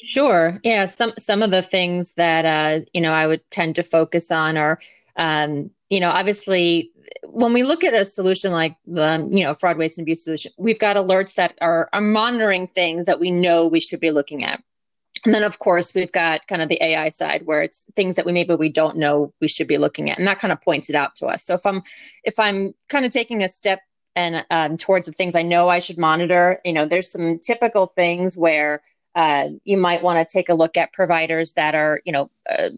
sure. 0.00 0.60
Yeah, 0.62 0.86
some 0.86 1.12
some 1.18 1.42
of 1.42 1.50
the 1.50 1.62
things 1.62 2.12
that 2.14 2.44
uh, 2.44 2.84
you 2.92 3.00
know 3.00 3.12
I 3.12 3.26
would 3.26 3.48
tend 3.50 3.74
to 3.76 3.82
focus 3.82 4.30
on 4.30 4.56
are, 4.56 4.78
um, 5.16 5.70
you 5.90 6.00
know, 6.00 6.10
obviously 6.10 6.92
when 7.24 7.52
we 7.52 7.62
look 7.62 7.84
at 7.84 7.94
a 7.94 8.04
solution 8.04 8.52
like 8.52 8.76
the 8.86 9.28
you 9.30 9.44
know 9.44 9.54
fraud, 9.54 9.78
waste, 9.78 9.98
and 9.98 10.04
abuse 10.04 10.24
solution, 10.24 10.52
we've 10.58 10.78
got 10.78 10.96
alerts 10.96 11.34
that 11.34 11.58
are 11.60 11.88
are 11.92 12.00
monitoring 12.00 12.68
things 12.68 13.06
that 13.06 13.20
we 13.20 13.30
know 13.30 13.66
we 13.66 13.80
should 13.80 14.00
be 14.00 14.10
looking 14.10 14.44
at. 14.44 14.62
And 15.24 15.34
then, 15.34 15.42
of 15.42 15.58
course, 15.58 15.94
we've 15.94 16.12
got 16.12 16.46
kind 16.46 16.60
of 16.60 16.68
the 16.68 16.82
AI 16.82 17.08
side 17.08 17.46
where 17.46 17.62
it's 17.62 17.90
things 17.96 18.16
that 18.16 18.26
we 18.26 18.32
maybe 18.32 18.54
we 18.54 18.68
don't 18.68 18.96
know 18.96 19.32
we 19.40 19.48
should 19.48 19.68
be 19.68 19.78
looking 19.78 20.10
at, 20.10 20.18
and 20.18 20.26
that 20.26 20.38
kind 20.38 20.52
of 20.52 20.60
points 20.60 20.90
it 20.90 20.96
out 20.96 21.16
to 21.16 21.26
us. 21.26 21.44
So 21.44 21.54
if 21.54 21.64
I'm 21.64 21.82
if 22.24 22.38
I'm 22.38 22.74
kind 22.88 23.04
of 23.04 23.12
taking 23.12 23.42
a 23.42 23.48
step 23.48 23.80
and 24.16 24.44
um, 24.50 24.76
towards 24.76 25.06
the 25.06 25.12
things 25.12 25.34
I 25.34 25.42
know 25.42 25.68
I 25.68 25.78
should 25.78 25.98
monitor, 25.98 26.60
you 26.64 26.72
know, 26.72 26.84
there's 26.84 27.10
some 27.10 27.38
typical 27.38 27.86
things 27.86 28.36
where 28.36 28.82
uh, 29.14 29.48
you 29.64 29.76
might 29.76 30.02
want 30.02 30.18
to 30.18 30.32
take 30.32 30.48
a 30.48 30.54
look 30.54 30.76
at 30.76 30.92
providers 30.92 31.52
that 31.52 31.74
are, 31.74 32.00
you 32.04 32.12
know, 32.12 32.30
uh, 32.50 32.70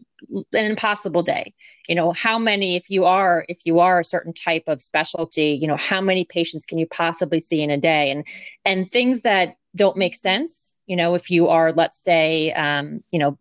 an 0.53 0.65
impossible 0.65 1.23
day. 1.23 1.53
You 1.87 1.95
know, 1.95 2.11
how 2.11 2.37
many, 2.37 2.75
if 2.75 2.89
you 2.89 3.05
are, 3.05 3.45
if 3.49 3.65
you 3.65 3.79
are 3.79 3.99
a 3.99 4.03
certain 4.03 4.33
type 4.33 4.63
of 4.67 4.79
specialty, 4.79 5.57
you 5.59 5.67
know, 5.67 5.75
how 5.75 5.99
many 5.99 6.25
patients 6.25 6.65
can 6.65 6.77
you 6.77 6.85
possibly 6.85 7.39
see 7.39 7.61
in 7.61 7.71
a 7.71 7.77
day, 7.77 8.11
and 8.11 8.25
and 8.65 8.91
things 8.91 9.21
that 9.21 9.56
don't 9.75 9.97
make 9.97 10.15
sense. 10.15 10.77
You 10.85 10.95
know, 10.95 11.15
if 11.15 11.29
you 11.29 11.49
are, 11.49 11.71
let's 11.71 11.97
say, 12.01 12.51
um, 12.53 13.03
you 13.11 13.19
know, 13.19 13.37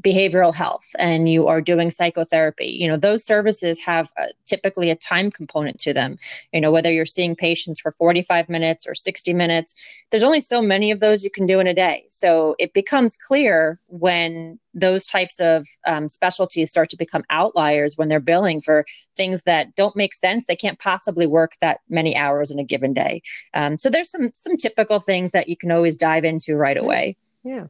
behavioral 0.00 0.54
health 0.54 0.88
and 0.98 1.28
you 1.28 1.46
are 1.46 1.60
doing 1.60 1.90
psychotherapy 1.90 2.66
you 2.66 2.88
know 2.88 2.96
those 2.96 3.24
services 3.24 3.78
have 3.80 4.12
a, 4.16 4.26
typically 4.44 4.90
a 4.90 4.96
time 4.96 5.30
component 5.30 5.78
to 5.80 5.92
them. 5.92 6.16
You 6.52 6.60
know 6.60 6.70
whether 6.70 6.92
you're 6.92 7.06
seeing 7.06 7.36
patients 7.36 7.80
for 7.80 7.90
45 7.90 8.48
minutes 8.48 8.86
or 8.86 8.94
60 8.94 9.32
minutes 9.32 9.74
there's 10.10 10.22
only 10.22 10.40
so 10.40 10.62
many 10.62 10.90
of 10.90 11.00
those 11.00 11.24
you 11.24 11.30
can 11.30 11.46
do 11.46 11.60
in 11.60 11.66
a 11.66 11.74
day. 11.74 12.04
So 12.08 12.54
it 12.58 12.72
becomes 12.72 13.16
clear 13.16 13.80
when 13.88 14.58
those 14.72 15.06
types 15.06 15.40
of 15.40 15.66
um, 15.86 16.08
specialties 16.08 16.70
start 16.70 16.88
to 16.90 16.96
become 16.96 17.24
outliers 17.30 17.96
when 17.96 18.08
they're 18.08 18.20
billing 18.20 18.60
for 18.60 18.84
things 19.16 19.42
that 19.42 19.74
don't 19.76 19.94
make 19.94 20.12
sense 20.12 20.46
they 20.46 20.56
can't 20.56 20.78
possibly 20.78 21.26
work 21.26 21.52
that 21.60 21.80
many 21.88 22.16
hours 22.16 22.50
in 22.50 22.58
a 22.58 22.64
given 22.64 22.92
day. 22.92 23.22
Um, 23.54 23.78
so 23.78 23.90
there's 23.90 24.10
some 24.10 24.30
some 24.34 24.56
typical 24.56 25.00
things 25.00 25.32
that 25.32 25.48
you 25.48 25.56
can 25.56 25.70
always 25.70 25.96
dive 25.96 26.24
into 26.24 26.56
right 26.56 26.76
away. 26.76 27.16
Yeah. 27.44 27.66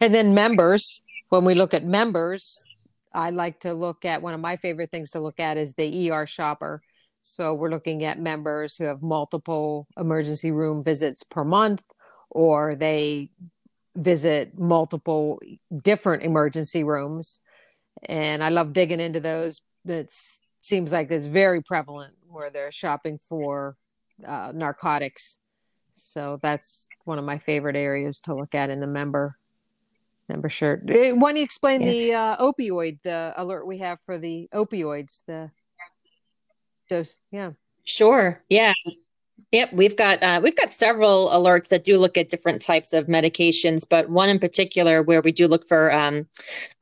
And 0.00 0.14
then 0.14 0.34
members 0.34 1.02
when 1.28 1.44
we 1.44 1.54
look 1.54 1.74
at 1.74 1.84
members, 1.84 2.62
I 3.12 3.30
like 3.30 3.60
to 3.60 3.72
look 3.74 4.04
at 4.04 4.22
one 4.22 4.34
of 4.34 4.40
my 4.40 4.56
favorite 4.56 4.90
things 4.90 5.10
to 5.10 5.20
look 5.20 5.40
at 5.40 5.56
is 5.56 5.74
the 5.74 6.10
ER 6.10 6.26
shopper. 6.26 6.82
So 7.20 7.54
we're 7.54 7.70
looking 7.70 8.04
at 8.04 8.18
members 8.18 8.76
who 8.76 8.84
have 8.84 9.02
multiple 9.02 9.86
emergency 9.98 10.50
room 10.50 10.82
visits 10.82 11.22
per 11.22 11.44
month, 11.44 11.84
or 12.30 12.74
they 12.74 13.30
visit 13.96 14.58
multiple 14.58 15.40
different 15.82 16.22
emergency 16.22 16.84
rooms. 16.84 17.40
And 18.04 18.44
I 18.44 18.50
love 18.50 18.72
digging 18.72 19.00
into 19.00 19.20
those. 19.20 19.60
It 19.84 20.12
seems 20.60 20.92
like 20.92 21.10
it's 21.10 21.26
very 21.26 21.62
prevalent 21.62 22.14
where 22.28 22.50
they're 22.50 22.72
shopping 22.72 23.18
for 23.18 23.76
uh, 24.26 24.52
narcotics. 24.54 25.38
So 25.94 26.38
that's 26.40 26.88
one 27.04 27.18
of 27.18 27.24
my 27.24 27.38
favorite 27.38 27.76
areas 27.76 28.20
to 28.20 28.34
look 28.34 28.54
at 28.54 28.70
in 28.70 28.80
the 28.80 28.86
member 28.86 29.36
Number 30.28 30.48
sure. 30.48 30.82
Eh, 30.88 31.12
why 31.12 31.30
don't 31.30 31.36
you 31.36 31.42
explain 31.42 31.80
yeah. 31.80 31.90
the 31.90 32.14
uh, 32.14 32.36
opioid, 32.36 32.98
the 33.02 33.32
alert 33.36 33.66
we 33.66 33.78
have 33.78 34.00
for 34.00 34.18
the 34.18 34.48
opioids, 34.54 35.24
the 35.26 35.50
dose? 36.90 37.18
Yeah. 37.30 37.52
Sure. 37.84 38.42
Yeah. 38.50 38.74
Yep, 39.52 39.72
we've 39.72 39.96
got 39.96 40.22
uh, 40.22 40.40
we've 40.42 40.56
got 40.56 40.70
several 40.70 41.28
alerts 41.28 41.68
that 41.68 41.82
do 41.82 41.98
look 41.98 42.18
at 42.18 42.28
different 42.28 42.60
types 42.60 42.92
of 42.92 43.06
medications, 43.06 43.86
but 43.88 44.10
one 44.10 44.28
in 44.28 44.38
particular 44.38 45.00
where 45.02 45.22
we 45.22 45.32
do 45.32 45.48
look 45.48 45.66
for 45.66 45.90
um, 45.90 46.26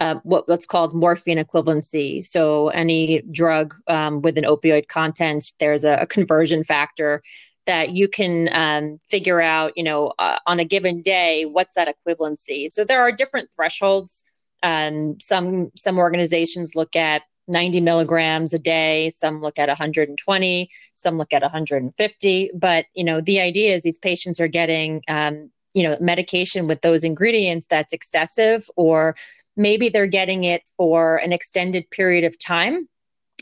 uh, 0.01 0.17
what, 0.25 0.49
what's 0.49 0.67
called 0.67 0.93
morphine 0.93 1.39
equivalency. 1.39 2.25
So 2.25 2.71
any 2.71 3.23
drug 3.31 3.75
um, 3.87 4.21
with 4.21 4.37
an 4.37 4.45
opioid 4.45 4.89
content, 4.89 5.45
there's 5.61 5.85
a, 5.85 5.99
a 5.99 6.07
conversion 6.07 6.65
factor 6.65 7.23
that 7.67 7.97
you 7.97 8.09
can 8.09 8.49
um, 8.53 8.99
figure 9.09 9.41
out, 9.41 9.73
you 9.77 9.83
know, 9.83 10.13
uh, 10.19 10.39
on 10.47 10.61
a 10.61 10.65
given 10.65 11.03
day, 11.03 11.45
what's 11.45 11.75
that 11.75 11.89
equivalency. 11.89 12.71
So 12.71 12.85
there 12.85 13.03
are 13.03 13.13
different 13.13 13.51
thresholds. 13.55 14.25
Um, 14.63 15.21
some 15.21 15.71
some 15.77 15.99
organizations 15.99 16.75
look 16.75 16.97
at 16.97 17.23
90 17.49 17.81
milligrams 17.81 18.55
a 18.55 18.59
day 18.59 19.11
some 19.11 19.41
look 19.41 19.59
at 19.59 19.69
120 19.69 20.69
some 20.95 21.17
look 21.17 21.33
at 21.33 21.43
150 21.43 22.51
but 22.55 22.87
you 22.95 23.05
know 23.05 23.21
the 23.21 23.39
idea 23.39 23.75
is 23.75 23.83
these 23.83 23.99
patients 23.99 24.41
are 24.41 24.49
getting 24.49 25.03
um, 25.09 25.51
you 25.75 25.83
know 25.83 25.97
medication 26.01 26.67
with 26.67 26.81
those 26.81 27.05
ingredients 27.05 27.67
that's 27.67 27.93
excessive 27.93 28.69
or 28.77 29.15
maybe 29.57 29.89
they're 29.89 30.07
getting 30.07 30.43
it 30.45 30.69
for 30.77 31.17
an 31.19 31.33
extended 31.33 31.89
period 31.91 32.25
of 32.25 32.39
time 32.39 32.89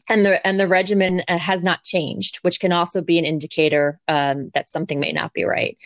and 0.08 0.24
the 0.24 0.46
and 0.46 0.60
the 0.60 0.68
regimen 0.68 1.22
uh, 1.28 1.38
has 1.38 1.64
not 1.64 1.82
changed, 1.82 2.38
which 2.42 2.60
can 2.60 2.72
also 2.72 3.02
be 3.02 3.18
an 3.18 3.24
indicator 3.24 4.00
um, 4.08 4.50
that 4.54 4.70
something 4.70 5.00
may 5.00 5.12
not 5.12 5.32
be 5.32 5.44
right. 5.44 5.76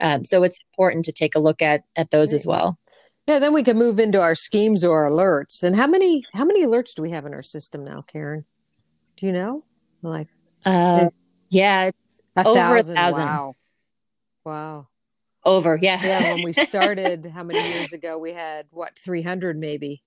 Um, 0.00 0.24
so 0.24 0.42
it's 0.42 0.60
important 0.72 1.04
to 1.06 1.12
take 1.12 1.34
a 1.34 1.40
look 1.40 1.62
at 1.62 1.82
at 1.96 2.10
those 2.10 2.32
as 2.32 2.46
well. 2.46 2.78
Yeah, 3.26 3.38
then 3.38 3.54
we 3.54 3.62
can 3.62 3.78
move 3.78 3.98
into 3.98 4.20
our 4.20 4.34
schemes 4.34 4.84
or 4.84 5.08
alerts. 5.08 5.62
And 5.62 5.74
how 5.74 5.86
many 5.86 6.24
how 6.34 6.44
many 6.44 6.64
alerts 6.64 6.94
do 6.94 7.02
we 7.02 7.10
have 7.10 7.26
in 7.26 7.32
our 7.32 7.42
system 7.42 7.84
now, 7.84 8.02
Karen? 8.02 8.44
Do 9.16 9.26
you 9.26 9.32
know? 9.32 9.64
Like, 10.02 10.28
uh, 10.64 11.08
yeah, 11.50 11.84
it's 11.84 12.20
a 12.36 12.46
over 12.46 12.54
thousand. 12.54 12.96
a 12.96 13.00
thousand. 13.00 13.24
Wow, 13.24 13.54
wow, 14.44 14.88
over. 15.44 15.78
Yeah, 15.80 16.00
yeah. 16.02 16.34
When 16.34 16.44
we 16.44 16.52
started, 16.52 17.26
how 17.26 17.42
many 17.42 17.66
years 17.72 17.92
ago? 17.92 18.18
We 18.18 18.32
had 18.32 18.66
what 18.70 18.98
three 18.98 19.22
hundred 19.22 19.58
maybe. 19.58 20.02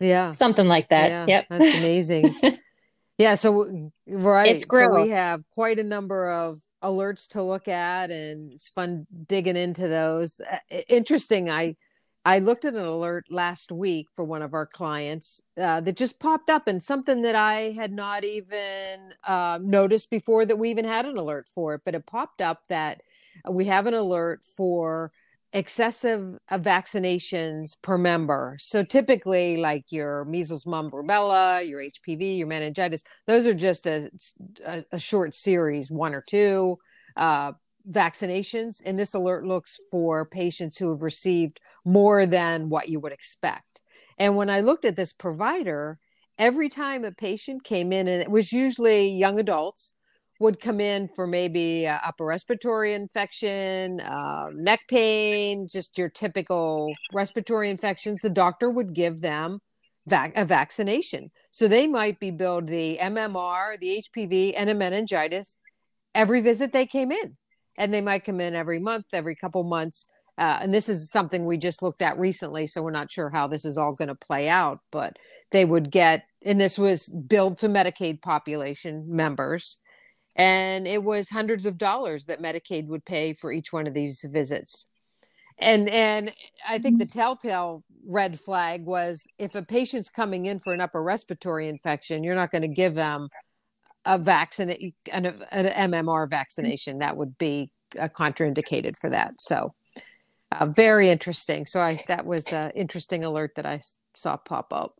Yeah. 0.00 0.30
Something 0.32 0.68
like 0.68 0.88
that. 0.88 1.10
Yeah, 1.10 1.26
yep. 1.26 1.46
That's 1.50 1.78
amazing. 1.78 2.30
yeah. 3.18 3.34
So, 3.34 3.90
right. 4.06 4.54
It's 4.54 4.64
great. 4.64 4.86
So 4.86 5.02
we 5.02 5.10
have 5.10 5.42
quite 5.54 5.78
a 5.78 5.84
number 5.84 6.30
of 6.30 6.60
alerts 6.82 7.28
to 7.28 7.42
look 7.42 7.66
at 7.66 8.10
and 8.10 8.52
it's 8.52 8.68
fun 8.68 9.06
digging 9.26 9.56
into 9.56 9.88
those. 9.88 10.40
Uh, 10.40 10.58
interesting. 10.88 11.50
I, 11.50 11.76
I 12.24 12.40
looked 12.40 12.64
at 12.64 12.74
an 12.74 12.84
alert 12.84 13.26
last 13.30 13.72
week 13.72 14.08
for 14.14 14.24
one 14.24 14.42
of 14.42 14.52
our 14.52 14.66
clients 14.66 15.40
uh, 15.56 15.80
that 15.80 15.96
just 15.96 16.20
popped 16.20 16.50
up 16.50 16.66
and 16.66 16.82
something 16.82 17.22
that 17.22 17.34
I 17.34 17.70
had 17.70 17.92
not 17.92 18.22
even 18.22 19.14
uh, 19.26 19.58
noticed 19.62 20.10
before 20.10 20.44
that 20.44 20.58
we 20.58 20.70
even 20.70 20.84
had 20.84 21.06
an 21.06 21.16
alert 21.16 21.48
for 21.48 21.74
it. 21.74 21.82
But 21.84 21.94
it 21.94 22.06
popped 22.06 22.40
up 22.40 22.66
that 22.68 23.00
we 23.48 23.64
have 23.64 23.86
an 23.86 23.94
alert 23.94 24.44
for 24.44 25.10
excessive 25.52 26.38
uh, 26.50 26.58
vaccinations 26.58 27.76
per 27.82 27.98
member. 27.98 28.56
So 28.60 28.82
typically, 28.84 29.56
like 29.56 29.86
your 29.90 30.24
measles, 30.24 30.66
mumps, 30.66 30.94
rubella, 30.94 31.66
your 31.66 31.80
HPV, 31.80 32.38
your 32.38 32.46
meningitis, 32.46 33.02
those 33.26 33.46
are 33.46 33.54
just 33.54 33.86
a, 33.86 34.10
a, 34.64 34.84
a 34.92 34.98
short 34.98 35.34
series, 35.34 35.90
one 35.90 36.14
or 36.14 36.22
two. 36.26 36.78
Uh, 37.16 37.52
vaccinations, 37.90 38.82
and 38.84 38.98
this 38.98 39.14
alert 39.14 39.46
looks 39.46 39.78
for 39.90 40.26
patients 40.26 40.76
who 40.76 40.90
have 40.90 41.02
received 41.02 41.60
more 41.84 42.26
than 42.26 42.68
what 42.68 42.88
you 42.88 43.00
would 43.00 43.12
expect. 43.12 43.80
And 44.18 44.36
when 44.36 44.50
I 44.50 44.60
looked 44.60 44.84
at 44.84 44.96
this 44.96 45.12
provider, 45.12 45.98
every 46.38 46.68
time 46.68 47.04
a 47.04 47.12
patient 47.12 47.64
came 47.64 47.92
in, 47.92 48.06
and 48.08 48.20
it 48.20 48.30
was 48.30 48.52
usually 48.52 49.08
young 49.08 49.38
adults, 49.38 49.92
would 50.38 50.60
come 50.60 50.80
in 50.80 51.08
for 51.08 51.26
maybe 51.26 51.86
upper 51.86 52.24
respiratory 52.24 52.92
infection, 52.92 54.00
uh, 54.00 54.46
neck 54.54 54.80
pain, 54.88 55.66
just 55.70 55.98
your 55.98 56.08
typical 56.08 56.92
respiratory 57.12 57.70
infections, 57.70 58.20
the 58.20 58.30
doctor 58.30 58.70
would 58.70 58.94
give 58.94 59.20
them 59.20 59.58
vac- 60.06 60.36
a 60.36 60.44
vaccination. 60.44 61.30
So 61.50 61.66
they 61.66 61.86
might 61.86 62.20
be 62.20 62.30
billed 62.30 62.68
the 62.68 62.98
MMR, 63.00 63.78
the 63.80 64.02
HPV, 64.02 64.54
and 64.56 64.70
a 64.70 64.74
meningitis 64.74 65.56
every 66.14 66.40
visit 66.40 66.72
they 66.72 66.86
came 66.86 67.12
in 67.12 67.36
and 67.76 67.94
they 67.94 68.00
might 68.00 68.24
come 68.24 68.40
in 68.40 68.54
every 68.54 68.80
month, 68.80 69.06
every 69.12 69.36
couple 69.36 69.62
months. 69.62 70.06
Uh, 70.36 70.58
and 70.62 70.74
this 70.74 70.88
is 70.88 71.10
something 71.10 71.44
we 71.44 71.56
just 71.56 71.82
looked 71.82 72.02
at 72.02 72.18
recently, 72.18 72.66
so 72.66 72.82
we're 72.82 72.90
not 72.90 73.10
sure 73.10 73.30
how 73.30 73.46
this 73.46 73.64
is 73.64 73.78
all 73.78 73.92
going 73.92 74.08
to 74.08 74.14
play 74.14 74.48
out. 74.48 74.78
But 74.92 75.16
they 75.50 75.64
would 75.64 75.90
get, 75.90 76.24
and 76.44 76.60
this 76.60 76.78
was 76.78 77.08
billed 77.08 77.58
to 77.58 77.68
Medicaid 77.68 78.20
population 78.22 79.06
members, 79.08 79.78
and 80.38 80.86
it 80.86 81.02
was 81.02 81.28
hundreds 81.28 81.66
of 81.66 81.76
dollars 81.76 82.26
that 82.26 82.40
Medicaid 82.40 82.86
would 82.86 83.04
pay 83.04 83.34
for 83.34 83.52
each 83.52 83.72
one 83.72 83.88
of 83.88 83.92
these 83.92 84.24
visits. 84.30 84.86
And 85.58 85.88
and 85.90 86.32
I 86.66 86.78
think 86.78 87.00
the 87.00 87.06
telltale 87.06 87.82
red 88.06 88.38
flag 88.38 88.84
was 88.84 89.26
if 89.38 89.56
a 89.56 89.62
patient's 89.62 90.08
coming 90.08 90.46
in 90.46 90.60
for 90.60 90.72
an 90.72 90.80
upper 90.80 91.02
respiratory 91.02 91.68
infection, 91.68 92.22
you're 92.22 92.36
not 92.36 92.52
going 92.52 92.62
to 92.62 92.68
give 92.68 92.94
them 92.94 93.28
a 94.04 94.16
vaccine, 94.16 94.92
an, 95.12 95.26
an 95.50 95.90
MMR 95.92 96.30
vaccination, 96.30 96.98
that 96.98 97.16
would 97.16 97.36
be 97.36 97.72
uh, 97.98 98.08
contraindicated 98.08 98.96
for 98.96 99.10
that. 99.10 99.40
So, 99.40 99.74
uh, 100.52 100.66
very 100.66 101.10
interesting. 101.10 101.66
So, 101.66 101.80
I 101.80 102.00
that 102.06 102.24
was 102.24 102.52
an 102.52 102.70
interesting 102.76 103.24
alert 103.24 103.56
that 103.56 103.66
I 103.66 103.80
saw 104.14 104.36
pop 104.36 104.72
up. 104.72 104.94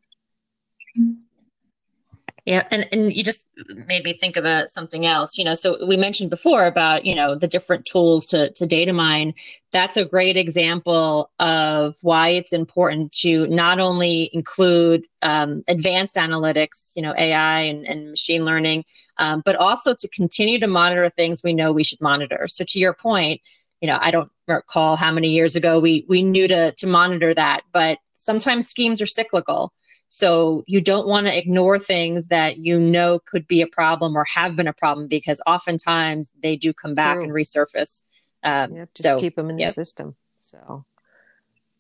Yeah, 2.49 2.67
and, 2.71 2.89
and 2.93 3.15
you 3.15 3.23
just 3.23 3.51
made 3.89 4.05
me 4.05 4.15
think 4.15 4.35
about 4.35 4.71
something 4.71 5.05
else. 5.05 5.37
You 5.37 5.45
know, 5.45 5.53
so 5.53 5.85
we 5.87 5.99
mentioned 5.99 6.31
before 6.31 6.65
about 6.65 7.05
you 7.05 7.15
know 7.15 7.35
the 7.35 7.47
different 7.47 7.85
tools 7.85 8.27
to 8.29 8.51
to 8.53 8.65
data 8.65 8.95
mine. 8.95 9.35
That's 9.71 9.99
a 9.99 10.07
great 10.07 10.39
example 10.39 11.31
of 11.39 11.97
why 12.01 12.31
it's 12.31 12.55
important 12.55 13.13
to 13.21 13.47
not 13.49 13.81
only 13.81 14.31
include 14.33 15.05
um, 15.21 15.61
advanced 15.69 16.15
analytics, 16.15 16.95
you 16.97 17.03
know, 17.03 17.13
AI 17.19 17.65
and, 17.65 17.87
and 17.87 18.09
machine 18.09 18.47
learning, 18.47 18.85
um, 19.19 19.43
but 19.45 19.55
also 19.57 19.93
to 19.93 20.09
continue 20.09 20.59
to 20.59 20.69
monitor 20.69 21.11
things 21.11 21.43
we 21.45 21.53
know 21.53 21.71
we 21.71 21.85
should 21.85 22.01
monitor. 22.01 22.47
So 22.47 22.65
to 22.67 22.79
your 22.79 22.95
point, 22.95 23.43
you 23.83 23.89
know, 23.89 23.99
I 24.01 24.11
don't 24.11 24.31
recall 24.47 24.97
how 24.97 25.13
many 25.13 25.33
years 25.33 25.55
ago 25.55 25.79
we 25.81 26.07
we 26.09 26.23
knew 26.23 26.49
to 26.49 26.73
to 26.73 26.87
monitor 26.87 27.35
that, 27.35 27.61
but 27.75 27.99
sometimes 28.15 28.67
schemes 28.67 29.03
are 29.03 29.07
cyclical. 29.07 29.75
So 30.09 30.65
you 30.67 30.81
don't 30.81 31.07
want 31.07 31.27
to 31.27 31.37
ignore 31.37 31.79
things 31.79 32.29
that 32.29 32.59
you 32.59 32.81
know 32.81 33.19
could 33.19 33.47
be 33.47 33.61
a 33.61 33.67
problem 33.67 34.17
or 34.17 34.25
have 34.25 34.57
been 34.57 34.67
a 34.67 34.73
problem 34.73 35.07
because 35.07 35.41
oftentimes 35.47 36.33
they 36.43 36.57
do 36.57 36.73
come 36.73 36.95
back 36.95 37.17
True. 37.17 37.25
and 37.25 37.33
resurface. 37.33 38.03
Um, 38.43 38.75
yep, 38.75 38.89
so 38.95 39.21
keep 39.21 39.37
them 39.37 39.51
in 39.51 39.59
yep. 39.59 39.69
the 39.69 39.73
system. 39.73 40.17
So 40.37 40.85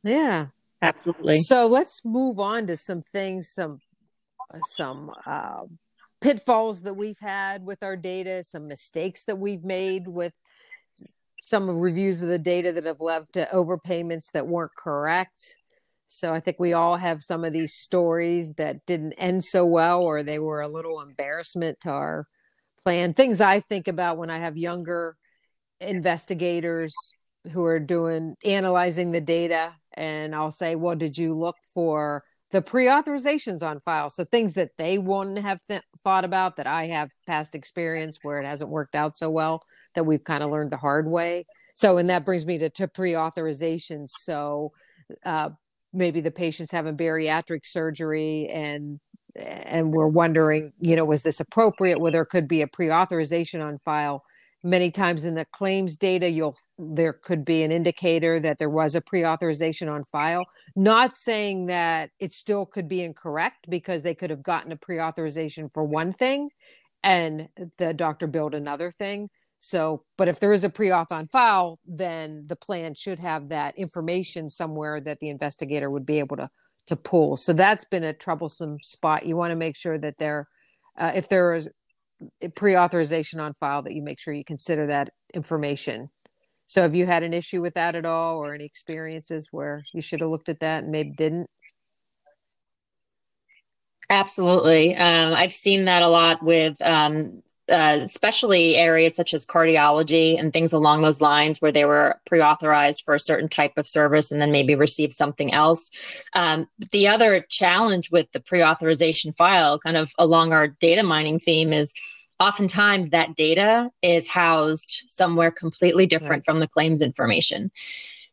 yeah, 0.02 0.46
absolutely. 0.82 1.36
So 1.36 1.66
let's 1.66 2.04
move 2.04 2.38
on 2.38 2.66
to 2.66 2.76
some 2.76 3.00
things, 3.00 3.48
some 3.48 3.80
some 4.66 5.10
uh, 5.26 5.64
pitfalls 6.20 6.82
that 6.82 6.94
we've 6.94 7.18
had 7.20 7.64
with 7.64 7.82
our 7.82 7.96
data, 7.96 8.42
some 8.42 8.68
mistakes 8.68 9.24
that 9.24 9.36
we've 9.36 9.64
made 9.64 10.06
with 10.06 10.34
some 11.40 11.80
reviews 11.80 12.20
of 12.20 12.28
the 12.28 12.38
data 12.38 12.72
that 12.72 12.84
have 12.84 13.00
led 13.00 13.32
to 13.32 13.48
overpayments 13.52 14.32
that 14.32 14.46
weren't 14.46 14.74
correct 14.76 15.56
so 16.10 16.32
I 16.32 16.40
think 16.40 16.58
we 16.58 16.72
all 16.72 16.96
have 16.96 17.22
some 17.22 17.44
of 17.44 17.52
these 17.52 17.74
stories 17.74 18.54
that 18.54 18.86
didn't 18.86 19.12
end 19.18 19.44
so 19.44 19.66
well, 19.66 20.00
or 20.00 20.22
they 20.22 20.38
were 20.38 20.62
a 20.62 20.68
little 20.68 21.02
embarrassment 21.02 21.80
to 21.80 21.90
our 21.90 22.26
plan. 22.82 23.12
Things 23.12 23.42
I 23.42 23.60
think 23.60 23.88
about 23.88 24.16
when 24.16 24.30
I 24.30 24.38
have 24.38 24.56
younger 24.56 25.16
investigators 25.80 26.94
who 27.52 27.62
are 27.66 27.78
doing 27.78 28.36
analyzing 28.42 29.12
the 29.12 29.20
data, 29.20 29.74
and 29.92 30.34
I'll 30.34 30.50
say, 30.50 30.76
"Well, 30.76 30.96
did 30.96 31.18
you 31.18 31.34
look 31.34 31.56
for 31.74 32.24
the 32.52 32.62
pre-authorizations 32.62 33.62
on 33.62 33.78
file?" 33.78 34.08
So 34.08 34.24
things 34.24 34.54
that 34.54 34.70
they 34.78 34.96
wouldn't 34.96 35.40
have 35.40 35.60
th- 35.68 35.82
thought 36.02 36.24
about 36.24 36.56
that 36.56 36.66
I 36.66 36.86
have 36.86 37.10
past 37.26 37.54
experience 37.54 38.18
where 38.22 38.40
it 38.40 38.46
hasn't 38.46 38.70
worked 38.70 38.94
out 38.94 39.14
so 39.14 39.28
well 39.28 39.60
that 39.94 40.04
we've 40.04 40.24
kind 40.24 40.42
of 40.42 40.50
learned 40.50 40.70
the 40.70 40.78
hard 40.78 41.06
way. 41.06 41.44
So, 41.74 41.98
and 41.98 42.08
that 42.08 42.24
brings 42.24 42.46
me 42.46 42.56
to, 42.58 42.70
to 42.70 42.88
pre-authorizations. 42.88 44.08
So. 44.08 44.72
Uh, 45.24 45.50
maybe 45.92 46.20
the 46.20 46.30
patient's 46.30 46.72
having 46.72 46.96
bariatric 46.96 47.66
surgery 47.66 48.48
and 48.52 49.00
and 49.36 49.92
we're 49.92 50.08
wondering 50.08 50.72
you 50.80 50.96
know 50.96 51.04
was 51.04 51.22
this 51.22 51.40
appropriate 51.40 52.00
where 52.00 52.12
there 52.12 52.24
could 52.24 52.48
be 52.48 52.62
a 52.62 52.66
pre-authorization 52.66 53.60
on 53.60 53.78
file? 53.78 54.24
Many 54.64 54.90
times 54.90 55.24
in 55.24 55.34
the 55.34 55.44
claims 55.44 55.96
data 55.96 56.28
you'll 56.28 56.56
there 56.78 57.12
could 57.12 57.44
be 57.44 57.62
an 57.62 57.72
indicator 57.72 58.38
that 58.40 58.58
there 58.58 58.70
was 58.70 58.94
a 58.94 59.00
pre-authorization 59.00 59.88
on 59.88 60.04
file. 60.04 60.44
Not 60.76 61.16
saying 61.16 61.66
that 61.66 62.10
it 62.20 62.32
still 62.32 62.66
could 62.66 62.88
be 62.88 63.02
incorrect 63.02 63.66
because 63.68 64.02
they 64.02 64.14
could 64.14 64.30
have 64.30 64.42
gotten 64.42 64.72
a 64.72 64.76
pre-authorization 64.76 65.68
for 65.72 65.84
one 65.84 66.12
thing 66.12 66.50
and 67.02 67.48
the 67.78 67.94
doctor 67.94 68.26
billed 68.26 68.54
another 68.54 68.90
thing 68.90 69.30
so, 69.58 70.04
but 70.16 70.28
if 70.28 70.38
there 70.40 70.52
is 70.52 70.64
a 70.64 70.70
pre 70.70 70.88
auth 70.88 71.10
on 71.10 71.26
file, 71.26 71.78
then 71.86 72.44
the 72.46 72.56
plan 72.56 72.94
should 72.94 73.18
have 73.18 73.48
that 73.48 73.76
information 73.76 74.48
somewhere 74.48 75.00
that 75.00 75.20
the 75.20 75.28
investigator 75.28 75.90
would 75.90 76.06
be 76.06 76.20
able 76.20 76.36
to 76.36 76.48
to 76.86 76.96
pull. 76.96 77.36
So 77.36 77.52
that's 77.52 77.84
been 77.84 78.04
a 78.04 78.14
troublesome 78.14 78.78
spot. 78.80 79.26
You 79.26 79.36
want 79.36 79.50
to 79.50 79.56
make 79.56 79.76
sure 79.76 79.98
that 79.98 80.16
there, 80.18 80.48
uh, 80.96 81.12
if 81.14 81.28
there 81.28 81.54
is 81.54 81.68
pre 82.54 82.76
authorization 82.76 83.40
on 83.40 83.54
file, 83.54 83.82
that 83.82 83.94
you 83.94 84.02
make 84.02 84.18
sure 84.18 84.32
you 84.32 84.44
consider 84.44 84.86
that 84.86 85.10
information. 85.34 86.08
So, 86.66 86.82
have 86.82 86.94
you 86.94 87.06
had 87.06 87.22
an 87.22 87.32
issue 87.32 87.60
with 87.60 87.74
that 87.74 87.94
at 87.94 88.06
all, 88.06 88.38
or 88.38 88.54
any 88.54 88.64
experiences 88.64 89.48
where 89.50 89.84
you 89.92 90.00
should 90.00 90.20
have 90.20 90.30
looked 90.30 90.48
at 90.48 90.60
that 90.60 90.84
and 90.84 90.92
maybe 90.92 91.10
didn't? 91.10 91.48
Absolutely. 94.10 94.96
Um, 94.96 95.34
I've 95.34 95.52
seen 95.52 95.84
that 95.86 96.02
a 96.02 96.08
lot 96.08 96.42
with 96.42 96.80
um, 96.80 97.42
uh, 97.70 97.98
especially 98.02 98.76
areas 98.76 99.14
such 99.14 99.34
as 99.34 99.44
cardiology 99.44 100.38
and 100.38 100.52
things 100.52 100.72
along 100.72 101.02
those 101.02 101.20
lines 101.20 101.60
where 101.60 101.72
they 101.72 101.84
were 101.84 102.18
pre-authorized 102.26 103.02
for 103.04 103.14
a 103.14 103.20
certain 103.20 103.48
type 103.48 103.72
of 103.76 103.86
service 103.86 104.30
and 104.30 104.40
then 104.40 104.52
maybe 104.52 104.74
received 104.74 105.12
something 105.12 105.52
else 105.52 105.90
um, 106.34 106.66
the 106.92 107.08
other 107.08 107.40
challenge 107.48 108.10
with 108.10 108.30
the 108.32 108.40
pre-authorization 108.40 109.32
file 109.32 109.78
kind 109.78 109.96
of 109.96 110.12
along 110.18 110.52
our 110.52 110.68
data 110.68 111.02
mining 111.02 111.38
theme 111.38 111.72
is 111.72 111.92
oftentimes 112.40 113.10
that 113.10 113.34
data 113.34 113.90
is 114.02 114.28
housed 114.28 115.02
somewhere 115.06 115.50
completely 115.50 116.06
different 116.06 116.40
right. 116.40 116.44
from 116.44 116.60
the 116.60 116.68
claims 116.68 117.00
information 117.00 117.70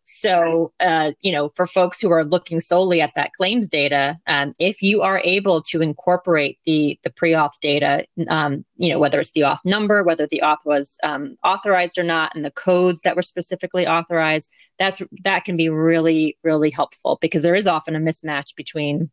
so, 0.06 0.72
uh, 0.80 1.14
you 1.22 1.32
know, 1.32 1.50
for 1.50 1.66
folks 1.66 2.00
who 2.00 2.12
are 2.12 2.24
looking 2.24 2.60
solely 2.60 3.02
at 3.02 3.14
that 3.16 3.34
claims 3.34 3.68
data, 3.68 4.18
um, 4.28 4.54
if 4.60 4.84
you 4.84 5.02
are 5.02 5.20
able 5.24 5.64
to 5.64 5.82
incorporate 5.82 6.60
the 6.64 7.00
the 7.04 7.10
pre-auth 7.10 7.60
data, 7.60 8.04
um, 8.30 8.64
you 8.76 8.90
know, 8.90 9.00
whether 9.00 9.20
it's 9.20 9.32
the 9.32 9.42
auth 9.42 9.66
number, 9.66 10.04
whether 10.04 10.28
the 10.28 10.42
auth 10.44 10.64
was 10.64 11.00
um, 11.04 11.36
authorized 11.44 11.98
or 11.98 12.04
not, 12.04 12.36
and 12.36 12.46
the 12.46 12.52
codes 12.52 13.02
that 13.02 13.16
were 13.16 13.24
specifically 13.24 13.88
authorized, 13.88 14.52
that's 14.78 15.02
that 15.24 15.44
can 15.44 15.58
be 15.58 15.70
really 15.70 16.38
really 16.44 16.70
helpful 16.70 17.18
because 17.20 17.42
there 17.42 17.56
is 17.56 17.66
often 17.66 17.96
a 17.96 18.00
mismatch 18.00 18.56
between 18.56 19.10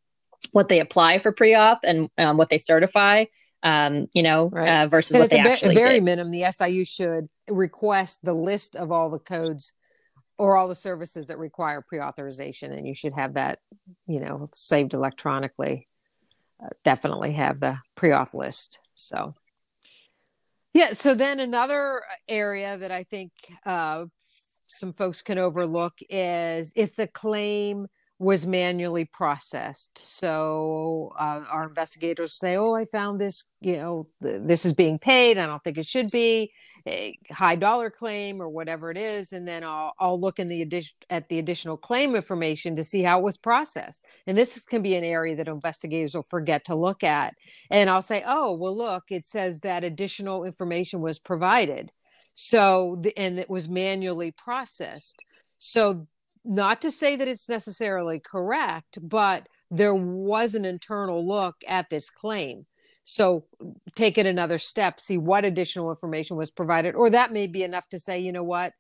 what 0.51 0.69
they 0.69 0.81
apply 0.81 1.19
for 1.19 1.33
pre-auth 1.33 1.79
and 1.85 2.11
um, 2.19 2.37
what 2.37 2.51
they 2.51 2.59
certify 2.59 3.25
um, 3.63 4.09
you 4.13 4.25
know, 4.25 4.49
right. 4.49 4.69
uh, 4.69 4.87
versus 4.89 5.15
and 5.15 5.23
what 5.23 5.31
they 5.31 5.39
actually 5.39 5.49
the 5.49 5.53
actually 5.53 5.75
very 5.77 5.95
did. 5.95 6.05
minimum, 6.05 6.33
the 6.33 6.51
SIU 6.51 6.85
should 6.85 7.29
request 7.49 8.19
the 8.25 8.35
list 8.35 8.75
of 8.75 8.91
all 8.91 9.09
the 9.09 9.21
codes 9.21 9.73
or 10.39 10.57
all 10.57 10.69
the 10.69 10.75
services 10.75 11.27
that 11.27 11.39
require 11.39 11.81
pre-authorization 11.81 12.73
and 12.73 12.87
you 12.87 12.95
should 12.95 13.13
have 13.15 13.35
that 13.35 13.59
you 14.07 14.21
know 14.21 14.49
saved 14.53 14.95
electronically 14.95 15.89
uh, 16.63 16.69
definitely 16.85 17.33
have 17.33 17.61
the 17.61 17.79
pre-auth 17.95 18.35
list 18.35 18.79
so. 18.95 19.35
Yeah 20.75 20.93
so 20.93 21.15
then 21.15 21.41
another 21.41 22.03
area 22.29 22.79
that 22.79 22.91
i 22.91 23.03
think 23.03 23.33
uh, 23.67 24.07
some 24.65 24.93
folks 24.93 25.23
can 25.23 25.39
overlook 25.39 25.95
is 26.09 26.73
if 26.75 26.97
the 26.97 27.07
claim 27.07 27.89
was 28.23 28.47
manually 28.47 29.05
processed. 29.05 29.99
So 29.99 31.13
uh, 31.19 31.43
our 31.51 31.67
investigators 31.67 32.33
say, 32.33 32.57
"Oh, 32.57 32.73
I 32.73 32.85
found 32.85 33.21
this. 33.21 33.45
You 33.61 33.77
know, 33.77 34.05
th- 34.23 34.43
this 34.45 34.65
is 34.65 34.73
being 34.73 35.01
paid. 35.01 35.39
I 35.39 35.47
don't 35.47 35.63
think 35.65 35.77
it 35.77 35.87
should 35.87 36.11
be 36.13 36.53
a 36.87 37.19
high 37.33 37.57
dollar 37.57 37.91
claim 37.91 38.41
or 38.41 38.49
whatever 38.49 38.93
it 38.93 38.97
is." 38.97 39.33
And 39.33 39.47
then 39.47 39.65
I'll, 39.65 39.93
I'll 39.99 40.21
look 40.21 40.39
in 40.39 40.47
the 40.49 40.63
addition 40.63 40.97
at 41.11 41.29
the 41.29 41.41
additional 41.41 41.77
claim 41.77 42.15
information 42.15 42.77
to 42.77 42.85
see 42.85 43.03
how 43.03 43.19
it 43.19 43.25
was 43.25 43.37
processed. 43.37 44.05
And 44.29 44.39
this 44.39 44.65
can 44.67 44.83
be 44.83 44.95
an 44.95 45.05
area 45.05 45.35
that 45.35 45.49
investigators 45.49 46.15
will 46.15 46.23
forget 46.23 46.65
to 46.67 46.77
look 46.77 47.03
at. 47.03 47.35
And 47.71 47.91
I'll 47.91 48.03
say, 48.03 48.23
"Oh, 48.25 48.53
well, 48.55 48.77
look, 48.77 49.05
it 49.11 49.27
says 49.27 49.61
that 49.61 49.83
additional 49.83 50.45
information 50.45 51.01
was 51.01 51.19
provided." 51.19 51.91
So, 52.35 52.99
the, 53.01 53.19
and 53.19 53.39
it 53.41 53.51
was 53.51 53.69
manually 53.69 54.31
processed. 54.31 55.25
So 55.59 56.07
not 56.45 56.83
to 56.83 56.91
say 56.91 57.17
that 57.17 57.29
it's 57.29 57.49
necessarily 57.49 58.21
correct, 58.21 58.99
but 59.01 59.49
there 59.71 59.95
was 59.95 60.55
an 60.55 60.65
internal 60.65 61.27
look 61.27 61.57
at 61.67 61.89
this 61.91 62.11
claim. 62.11 62.67
So 63.05 63.47
take 63.97 64.19
it 64.19 64.27
another 64.27 64.59
step, 64.59 65.01
see 65.01 65.19
what 65.19 65.45
additional 65.45 65.91
information 65.91 66.37
was 66.37 66.51
provided, 66.51 66.95
or 66.95 67.11
that 67.11 67.33
may 67.33 67.47
be 67.47 67.63
enough 67.63 67.89
to 67.89 67.99
say, 67.99 68.21
you 68.21 68.33
know 68.33 68.45
what, 68.45 68.75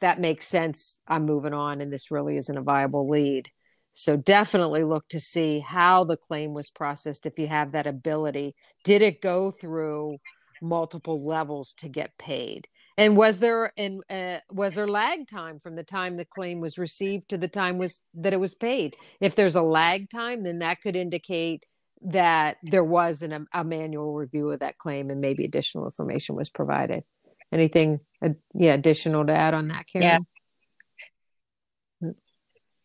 that 0.00 0.20
makes 0.20 0.46
sense. 0.46 1.00
I'm 1.08 1.24
moving 1.24 1.54
on, 1.54 1.80
and 1.80 1.92
this 1.92 2.10
really 2.10 2.36
isn't 2.36 2.56
a 2.56 2.62
viable 2.62 3.08
lead. 3.08 3.50
So 3.94 4.16
definitely 4.16 4.84
look 4.84 5.08
to 5.08 5.18
see 5.18 5.58
how 5.58 6.04
the 6.04 6.16
claim 6.16 6.54
was 6.54 6.70
processed 6.70 7.26
if 7.26 7.38
you 7.38 7.48
have 7.48 7.72
that 7.72 7.86
ability. 7.86 8.54
Did 8.84 9.02
it 9.02 9.20
go 9.20 9.50
through 9.50 10.18
multiple 10.62 11.26
levels 11.26 11.74
to 11.78 11.88
get 11.88 12.16
paid? 12.16 12.68
And 12.98 13.16
was 13.16 13.38
there 13.38 13.72
and 13.78 14.02
uh, 14.10 14.38
was 14.50 14.74
there 14.74 14.88
lag 14.88 15.28
time 15.28 15.60
from 15.60 15.76
the 15.76 15.84
time 15.84 16.16
the 16.16 16.24
claim 16.24 16.60
was 16.60 16.78
received 16.78 17.28
to 17.28 17.38
the 17.38 17.46
time 17.46 17.78
was 17.78 18.02
that 18.14 18.32
it 18.32 18.40
was 18.40 18.56
paid? 18.56 18.96
If 19.20 19.36
there's 19.36 19.54
a 19.54 19.62
lag 19.62 20.10
time, 20.10 20.42
then 20.42 20.58
that 20.58 20.82
could 20.82 20.96
indicate 20.96 21.64
that 22.02 22.56
there 22.64 22.84
was 22.84 23.22
an, 23.22 23.46
a 23.54 23.64
manual 23.64 24.14
review 24.14 24.50
of 24.50 24.60
that 24.60 24.78
claim 24.78 25.10
and 25.10 25.20
maybe 25.20 25.44
additional 25.44 25.84
information 25.84 26.34
was 26.34 26.50
provided. 26.50 27.04
Anything, 27.52 28.00
uh, 28.22 28.30
yeah, 28.52 28.74
additional 28.74 29.24
to 29.26 29.32
add 29.32 29.54
on 29.54 29.68
that, 29.68 29.86
Karen? 29.90 30.08
Yeah. 30.08 30.18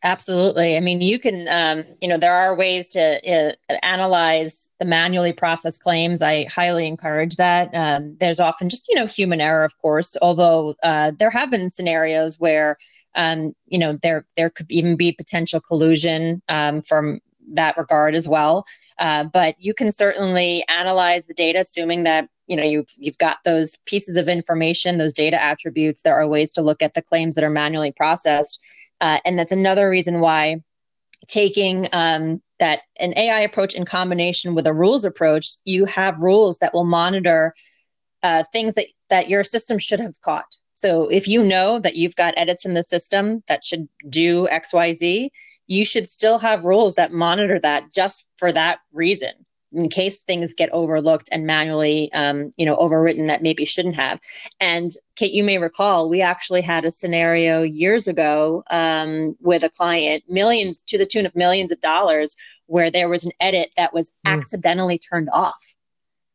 Absolutely. 0.05 0.75
I 0.75 0.81
mean, 0.81 0.99
you 0.99 1.17
can, 1.17 1.47
um, 1.47 1.85
you 2.01 2.09
know, 2.09 2.17
there 2.17 2.33
are 2.33 2.53
ways 2.55 2.89
to 2.89 3.21
uh, 3.25 3.53
analyze 3.83 4.67
the 4.79 4.85
manually 4.85 5.31
processed 5.31 5.81
claims. 5.81 6.21
I 6.21 6.43
highly 6.45 6.87
encourage 6.87 7.37
that. 7.37 7.73
Um, 7.73 8.17
there's 8.19 8.41
often 8.41 8.67
just, 8.67 8.89
you 8.89 8.95
know, 8.95 9.05
human 9.07 9.39
error, 9.39 9.63
of 9.63 9.77
course, 9.77 10.17
although 10.21 10.75
uh, 10.83 11.11
there 11.17 11.29
have 11.29 11.49
been 11.49 11.69
scenarios 11.69 12.37
where, 12.37 12.75
um, 13.15 13.53
you 13.67 13.79
know, 13.79 13.93
there 13.93 14.25
there 14.35 14.49
could 14.49 14.69
even 14.69 14.97
be 14.97 15.13
potential 15.13 15.61
collusion 15.61 16.41
um, 16.49 16.81
from 16.81 17.21
that 17.53 17.77
regard 17.77 18.13
as 18.13 18.27
well. 18.27 18.65
Uh, 18.99 19.23
but 19.23 19.55
you 19.57 19.73
can 19.73 19.89
certainly 19.89 20.65
analyze 20.67 21.27
the 21.27 21.33
data, 21.33 21.59
assuming 21.59 22.03
that 22.03 22.27
you 22.47 22.57
know 22.57 22.63
you've 22.63 22.89
you've 22.97 23.17
got 23.19 23.37
those 23.45 23.77
pieces 23.85 24.17
of 24.17 24.27
information, 24.27 24.97
those 24.97 25.13
data 25.13 25.41
attributes. 25.41 26.01
There 26.01 26.15
are 26.15 26.27
ways 26.27 26.51
to 26.51 26.61
look 26.61 26.81
at 26.81 26.93
the 26.93 27.01
claims 27.01 27.35
that 27.35 27.43
are 27.43 27.49
manually 27.49 27.93
processed 27.93 28.59
uh, 29.03 29.19
and 29.25 29.37
that's 29.37 29.51
another 29.51 29.89
reason 29.89 30.21
why 30.21 30.63
taking 31.27 31.89
um, 31.91 32.41
that 32.59 32.83
an 32.97 33.13
AI 33.17 33.41
approach 33.41 33.75
in 33.75 33.83
combination 33.83 34.55
with 34.55 34.65
a 34.65 34.73
rules 34.73 35.03
approach, 35.03 35.47
you 35.65 35.83
have 35.83 36.23
rules 36.23 36.59
that 36.59 36.73
will 36.73 36.85
monitor 36.85 37.53
uh, 38.23 38.45
things 38.53 38.75
that, 38.75 38.87
that 39.09 39.27
your 39.27 39.43
system 39.43 39.77
should 39.77 39.99
have 39.99 40.13
caught. 40.21 40.55
So 40.73 41.09
if 41.09 41.27
you 41.27 41.43
know 41.43 41.79
that 41.79 41.97
you've 41.97 42.15
got 42.15 42.33
edits 42.37 42.65
in 42.65 42.75
the 42.75 42.83
system 42.83 43.43
that 43.49 43.65
should 43.65 43.87
do 44.07 44.47
XYZ, 44.47 45.29
you 45.67 45.83
should 45.83 46.07
still 46.07 46.39
have 46.39 46.63
rules 46.63 46.95
that 46.95 47.11
monitor 47.11 47.59
that 47.59 47.91
just 47.93 48.25
for 48.37 48.53
that 48.53 48.79
reason 48.93 49.31
in 49.73 49.89
case 49.89 50.23
things 50.23 50.53
get 50.53 50.69
overlooked 50.71 51.29
and 51.31 51.45
manually 51.45 52.11
um, 52.13 52.51
you 52.57 52.65
know 52.65 52.77
overwritten 52.77 53.25
that 53.27 53.41
maybe 53.41 53.65
shouldn't 53.65 53.95
have 53.95 54.19
and 54.59 54.91
kate 55.15 55.33
you 55.33 55.43
may 55.43 55.57
recall 55.57 56.09
we 56.09 56.21
actually 56.21 56.61
had 56.61 56.85
a 56.85 56.91
scenario 56.91 57.61
years 57.61 58.07
ago 58.07 58.63
um, 58.71 59.33
with 59.41 59.63
a 59.63 59.69
client 59.69 60.23
millions 60.27 60.81
to 60.81 60.97
the 60.97 61.05
tune 61.05 61.25
of 61.25 61.35
millions 61.35 61.71
of 61.71 61.79
dollars 61.81 62.35
where 62.67 62.89
there 62.89 63.09
was 63.09 63.25
an 63.25 63.31
edit 63.39 63.73
that 63.75 63.93
was 63.93 64.09
mm. 64.25 64.31
accidentally 64.31 64.97
turned 64.97 65.29
off 65.33 65.75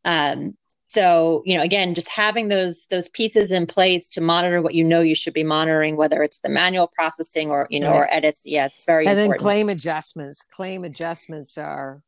um, 0.05 0.55
so 0.89 1.43
you 1.45 1.57
know 1.57 1.63
again 1.63 1.95
just 1.95 2.09
having 2.09 2.49
those 2.49 2.87
those 2.87 3.09
pieces 3.11 3.53
in 3.53 3.67
place 3.67 4.09
to 4.09 4.21
monitor 4.21 4.61
what 4.63 4.75
you 4.75 4.83
know 4.83 5.01
you 5.01 5.15
should 5.15 5.35
be 5.35 5.45
monitoring 5.45 5.97
whether 5.97 6.23
it's 6.23 6.39
the 6.41 6.49
manual 6.49 6.89
processing 6.89 7.51
or 7.51 7.67
you 7.71 7.79
know 7.79 7.91
right. 7.91 7.99
or 7.99 8.13
edits 8.13 8.43
yeah 8.45 8.67
it's 8.67 8.85
very 8.85 9.07
and 9.07 9.19
important. 9.19 9.39
then 9.39 9.45
claim 9.45 9.69
adjustments 9.69 10.43
claim 10.43 10.85
adjustments 10.85 11.59
are 11.59 12.03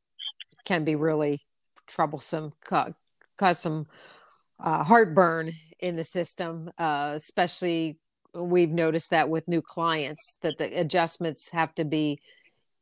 can 0.64 0.84
be 0.84 0.96
really 0.96 1.40
troublesome, 1.86 2.52
cause, 2.64 2.94
some 3.58 3.86
uh, 4.58 4.84
heartburn 4.84 5.52
in 5.78 5.96
the 5.96 6.04
system, 6.04 6.70
uh, 6.78 7.12
especially 7.16 7.98
we've 8.34 8.70
noticed 8.70 9.10
that 9.10 9.28
with 9.28 9.48
new 9.48 9.62
clients 9.62 10.38
that 10.42 10.58
the 10.58 10.78
adjustments 10.78 11.50
have 11.50 11.74
to 11.74 11.84
be 11.84 12.20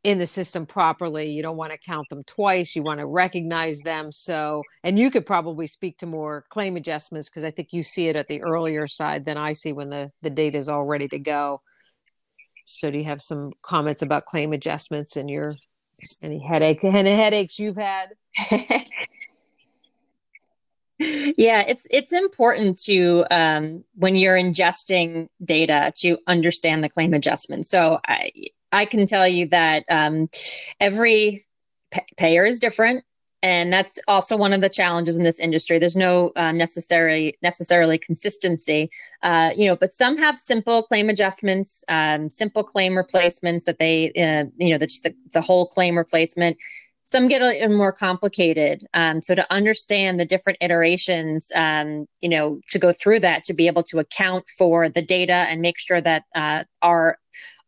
in 0.04 0.18
the 0.18 0.26
system 0.26 0.66
properly. 0.66 1.30
You 1.30 1.42
don't 1.42 1.56
want 1.56 1.72
to 1.72 1.78
count 1.78 2.08
them 2.08 2.22
twice. 2.24 2.76
You 2.76 2.82
want 2.82 3.00
to 3.00 3.06
recognize 3.06 3.80
them. 3.80 4.12
So, 4.12 4.62
and 4.84 4.98
you 4.98 5.10
could 5.10 5.26
probably 5.26 5.66
speak 5.66 5.98
to 5.98 6.06
more 6.06 6.44
claim 6.50 6.76
adjustments 6.76 7.28
because 7.28 7.44
I 7.44 7.50
think 7.50 7.72
you 7.72 7.82
see 7.82 8.08
it 8.08 8.16
at 8.16 8.28
the 8.28 8.42
earlier 8.42 8.86
side 8.86 9.24
than 9.24 9.36
I 9.36 9.52
see 9.52 9.72
when 9.72 9.88
the, 9.88 10.10
the 10.22 10.30
data 10.30 10.58
is 10.58 10.68
all 10.68 10.84
ready 10.84 11.08
to 11.08 11.18
go. 11.18 11.62
So, 12.64 12.90
do 12.90 12.98
you 12.98 13.04
have 13.04 13.20
some 13.20 13.52
comments 13.62 14.02
about 14.02 14.26
claim 14.26 14.52
adjustments 14.52 15.16
in 15.16 15.28
your 15.28 15.50
any 16.22 16.38
headache? 16.38 16.82
Any 16.84 17.10
headaches 17.10 17.58
you've 17.58 17.76
had? 17.76 18.10
yeah, 20.98 21.64
it's 21.66 21.86
it's 21.90 22.12
important 22.12 22.78
to 22.84 23.24
um, 23.30 23.84
when 23.94 24.16
you're 24.16 24.36
ingesting 24.36 25.28
data 25.44 25.92
to 25.98 26.18
understand 26.26 26.82
the 26.82 26.88
claim 26.88 27.14
adjustment. 27.14 27.66
So 27.66 28.00
I 28.06 28.30
I 28.72 28.84
can 28.84 29.06
tell 29.06 29.26
you 29.26 29.46
that 29.48 29.84
um, 29.90 30.28
every 30.80 31.46
payer 32.16 32.44
is 32.44 32.58
different 32.58 33.04
and 33.42 33.72
that's 33.72 33.98
also 34.08 34.36
one 34.36 34.52
of 34.52 34.60
the 34.60 34.68
challenges 34.68 35.16
in 35.16 35.22
this 35.22 35.38
industry. 35.38 35.78
There's 35.78 35.96
no 35.96 36.32
uh, 36.36 36.52
necessary 36.52 37.38
necessarily 37.42 37.98
consistency 37.98 38.90
uh, 39.22 39.50
you 39.56 39.66
know 39.66 39.76
but 39.76 39.90
some 39.90 40.16
have 40.18 40.38
simple 40.38 40.82
claim 40.82 41.08
adjustments 41.08 41.84
um, 41.88 42.30
simple 42.30 42.62
claim 42.62 42.96
replacements 42.96 43.64
that 43.64 43.78
they 43.78 44.10
uh, 44.12 44.48
you 44.56 44.70
know 44.70 44.78
that's 44.78 45.00
the, 45.00 45.14
the 45.32 45.40
whole 45.40 45.66
claim 45.66 45.96
replacement. 45.96 46.56
Some 47.04 47.26
get 47.26 47.40
a 47.40 47.46
little 47.46 47.74
more 47.76 47.92
complicated 47.92 48.84
um, 48.92 49.22
so 49.22 49.34
to 49.34 49.52
understand 49.52 50.20
the 50.20 50.26
different 50.26 50.58
iterations 50.60 51.50
um, 51.54 52.06
you 52.20 52.28
know 52.28 52.60
to 52.68 52.78
go 52.78 52.92
through 52.92 53.20
that 53.20 53.44
to 53.44 53.54
be 53.54 53.66
able 53.66 53.82
to 53.84 53.98
account 53.98 54.44
for 54.56 54.88
the 54.88 55.02
data 55.02 55.32
and 55.32 55.60
make 55.60 55.78
sure 55.78 56.00
that 56.00 56.24
uh, 56.34 56.64
our 56.82 57.18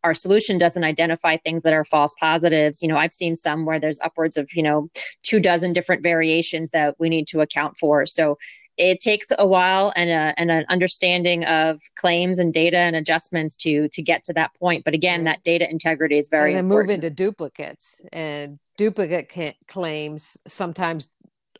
our 0.03 0.13
solution 0.13 0.57
doesn't 0.57 0.83
identify 0.83 1.37
things 1.37 1.63
that 1.63 1.73
are 1.73 1.83
false 1.83 2.15
positives. 2.19 2.81
You 2.81 2.87
know, 2.87 2.97
I've 2.97 3.11
seen 3.11 3.35
some 3.35 3.65
where 3.65 3.79
there's 3.79 3.99
upwards 4.01 4.37
of, 4.37 4.49
you 4.53 4.63
know, 4.63 4.89
two 5.23 5.39
dozen 5.39 5.73
different 5.73 6.03
variations 6.03 6.71
that 6.71 6.95
we 6.99 7.09
need 7.09 7.27
to 7.27 7.41
account 7.41 7.77
for. 7.77 8.05
So 8.05 8.37
it 8.77 8.99
takes 8.99 9.31
a 9.37 9.45
while 9.45 9.93
and, 9.95 10.09
a, 10.09 10.33
and 10.37 10.49
an 10.49 10.65
understanding 10.69 11.45
of 11.45 11.79
claims 11.95 12.39
and 12.39 12.53
data 12.53 12.77
and 12.77 12.95
adjustments 12.95 13.55
to 13.57 13.87
to 13.89 14.01
get 14.01 14.23
to 14.23 14.33
that 14.33 14.55
point. 14.55 14.85
But 14.85 14.93
again, 14.93 15.25
that 15.25 15.43
data 15.43 15.69
integrity 15.69 16.17
is 16.17 16.29
very 16.29 16.51
and 16.51 16.57
then 16.57 16.65
important. 16.65 16.89
move 16.89 16.95
into 16.95 17.09
duplicates 17.09 18.01
and 18.11 18.59
duplicate 18.77 19.57
claims 19.67 20.37
sometimes 20.47 21.09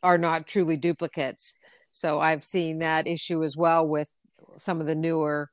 are 0.02 0.18
not 0.18 0.48
truly 0.48 0.78
duplicates. 0.78 1.56
So 1.92 2.20
I've 2.20 2.44
seen 2.44 2.80
that 2.80 3.08
issue 3.08 3.44
as 3.44 3.56
well 3.56 3.88
with 3.88 4.12
some 4.58 4.80
of 4.82 4.88
the 4.88 4.96
newer 4.96 5.50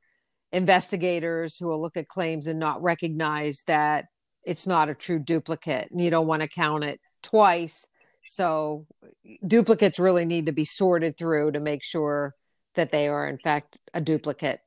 investigators 0.53 1.57
who 1.59 1.69
will 1.69 1.81
look 1.81 1.97
at 1.97 2.09
claims 2.09 2.47
and 2.47 2.59
not 2.59 2.83
recognize 2.83 3.63
that 3.67 4.07
it's 4.45 4.67
not 4.67 4.89
a 4.89 4.95
true 4.95 5.19
duplicate 5.19 5.91
and 5.91 6.01
you 6.01 6.11
don't 6.11 6.27
want 6.27 6.43
to 6.43 6.49
count 6.49 6.85
it 6.85 7.01
twice. 7.23 7.87
So 8.25 8.87
duplicates 9.47 9.99
really 9.99 10.25
need 10.25 10.47
to 10.47 10.53
be 10.53 10.65
sorted 10.65 11.17
through 11.17 11.53
to 11.53 11.61
make 11.61 11.83
sure 11.83 12.35
that 12.75 12.93
they 12.93 13.09
are 13.09 13.27
in 13.29 13.39
fact 13.39 13.79
a 13.93 14.01
duplicate. 14.01 14.61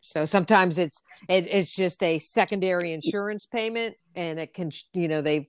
So 0.00 0.24
sometimes 0.24 0.78
it's 0.78 1.00
it, 1.28 1.46
it's 1.50 1.74
just 1.74 2.02
a 2.02 2.18
secondary 2.18 2.92
insurance 2.92 3.46
payment 3.46 3.96
and 4.14 4.38
it 4.38 4.54
can 4.54 4.70
you 4.92 5.08
know 5.08 5.22
they've 5.22 5.48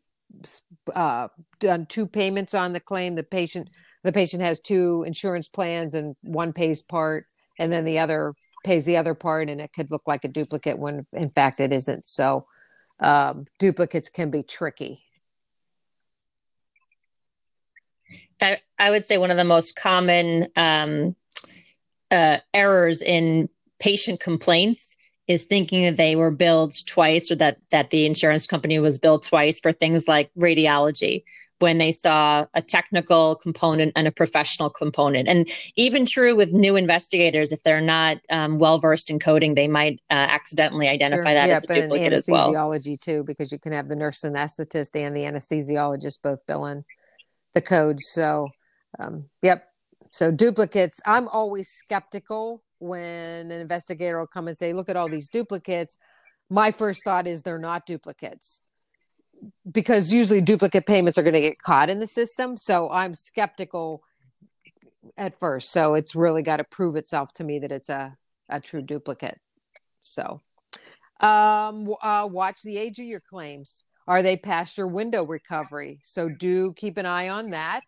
uh, 0.93 1.27
done 1.59 1.85
two 1.85 2.07
payments 2.07 2.53
on 2.53 2.73
the 2.73 2.79
claim. 2.79 3.15
The 3.15 3.23
patient 3.23 3.69
the 4.03 4.11
patient 4.11 4.43
has 4.43 4.59
two 4.59 5.03
insurance 5.05 5.47
plans 5.47 5.93
and 5.93 6.15
one 6.21 6.53
pays 6.53 6.81
part 6.81 7.25
and 7.57 7.71
then 7.71 7.85
the 7.85 7.99
other 7.99 8.33
pays 8.63 8.85
the 8.85 8.97
other 8.97 9.13
part 9.13 9.49
and 9.49 9.61
it 9.61 9.71
could 9.73 9.91
look 9.91 10.03
like 10.07 10.23
a 10.23 10.27
duplicate 10.27 10.77
when 10.77 11.05
in 11.13 11.29
fact 11.29 11.59
it 11.59 11.71
isn't. 11.71 12.05
So 12.05 12.47
um, 12.99 13.45
duplicates 13.59 14.09
can 14.09 14.29
be 14.29 14.43
tricky. 14.43 15.03
I, 18.41 18.59
I, 18.77 18.91
would 18.91 19.05
say 19.05 19.17
one 19.17 19.31
of 19.31 19.37
the 19.37 19.45
most 19.45 19.75
common 19.75 20.47
um, 20.55 21.15
uh, 22.11 22.37
errors 22.53 23.01
in 23.01 23.49
patient 23.79 24.19
complaints 24.19 24.97
is 25.27 25.45
thinking 25.45 25.83
that 25.83 25.97
they 25.97 26.15
were 26.15 26.31
billed 26.31 26.73
twice 26.85 27.31
or 27.31 27.35
that 27.35 27.57
that 27.71 27.89
the 27.89 28.05
insurance 28.05 28.45
company 28.45 28.77
was 28.77 28.97
billed 28.97 29.23
twice 29.23 29.59
for 29.59 29.71
things 29.71 30.07
like 30.07 30.29
radiology 30.39 31.23
when 31.65 31.79
they 31.79 31.91
saw 31.91 32.45
a 32.53 32.61
technical 32.61 33.33
component 33.37 33.91
and 33.95 34.07
a 34.07 34.11
professional 34.11 34.69
component. 34.69 35.27
And 35.27 35.49
even 35.75 36.05
true 36.05 36.35
with 36.35 36.53
new 36.53 36.75
investigators, 36.75 37.51
if 37.51 37.63
they're 37.63 37.81
not 37.81 38.17
um, 38.29 38.59
well 38.59 38.77
versed 38.77 39.09
in 39.09 39.17
coding, 39.17 39.55
they 39.55 39.67
might 39.67 39.99
uh, 40.11 40.13
accidentally 40.13 40.87
identify 40.87 41.31
sure. 41.31 41.33
that 41.33 41.47
yep, 41.47 41.63
as 41.63 41.77
a 41.77 41.81
duplicate 41.81 42.13
as 42.13 42.27
well. 42.27 42.53
Anesthesiology 42.53 43.01
too, 43.01 43.23
because 43.23 43.51
you 43.51 43.57
can 43.57 43.71
have 43.71 43.89
the 43.89 43.95
nurse 43.95 44.21
anesthetist 44.21 44.91
and 44.93 45.15
the 45.15 45.21
anesthesiologist 45.21 46.19
both 46.21 46.45
billing 46.45 46.85
the 47.55 47.61
code. 47.61 47.99
So, 47.99 48.49
um, 48.99 49.25
yep. 49.41 49.67
So 50.11 50.29
duplicates. 50.29 50.99
I'm 51.03 51.27
always 51.29 51.67
skeptical 51.67 52.61
when 52.77 53.49
an 53.51 53.59
investigator 53.59 54.19
will 54.19 54.27
come 54.27 54.47
and 54.47 54.55
say, 54.55 54.71
"Look 54.71 54.87
at 54.87 54.95
all 54.95 55.09
these 55.09 55.29
duplicates." 55.29 55.97
My 56.47 56.69
first 56.69 57.03
thought 57.03 57.25
is 57.25 57.41
they're 57.41 57.57
not 57.57 57.87
duplicates 57.87 58.61
because 59.71 60.13
usually 60.13 60.41
duplicate 60.41 60.85
payments 60.85 61.17
are 61.17 61.23
going 61.23 61.33
to 61.33 61.41
get 61.41 61.61
caught 61.61 61.89
in 61.89 61.99
the 61.99 62.07
system. 62.07 62.57
So 62.57 62.89
I'm 62.89 63.13
skeptical 63.13 64.03
at 65.17 65.37
first. 65.37 65.71
So 65.71 65.93
it's 65.95 66.15
really 66.15 66.43
got 66.43 66.57
to 66.57 66.63
prove 66.63 66.95
itself 66.95 67.33
to 67.33 67.43
me 67.43 67.59
that 67.59 67.71
it's 67.71 67.89
a, 67.89 68.15
a 68.49 68.59
true 68.59 68.81
duplicate. 68.81 69.39
So 70.01 70.41
um, 71.19 71.93
uh, 72.01 72.27
watch 72.31 72.61
the 72.63 72.77
age 72.77 72.99
of 72.99 73.05
your 73.05 73.21
claims. 73.29 73.83
Are 74.07 74.21
they 74.21 74.37
past 74.37 74.77
your 74.77 74.87
window 74.87 75.23
recovery? 75.23 75.99
So 76.03 76.29
do 76.29 76.73
keep 76.73 76.97
an 76.97 77.05
eye 77.05 77.29
on 77.29 77.51
that. 77.51 77.83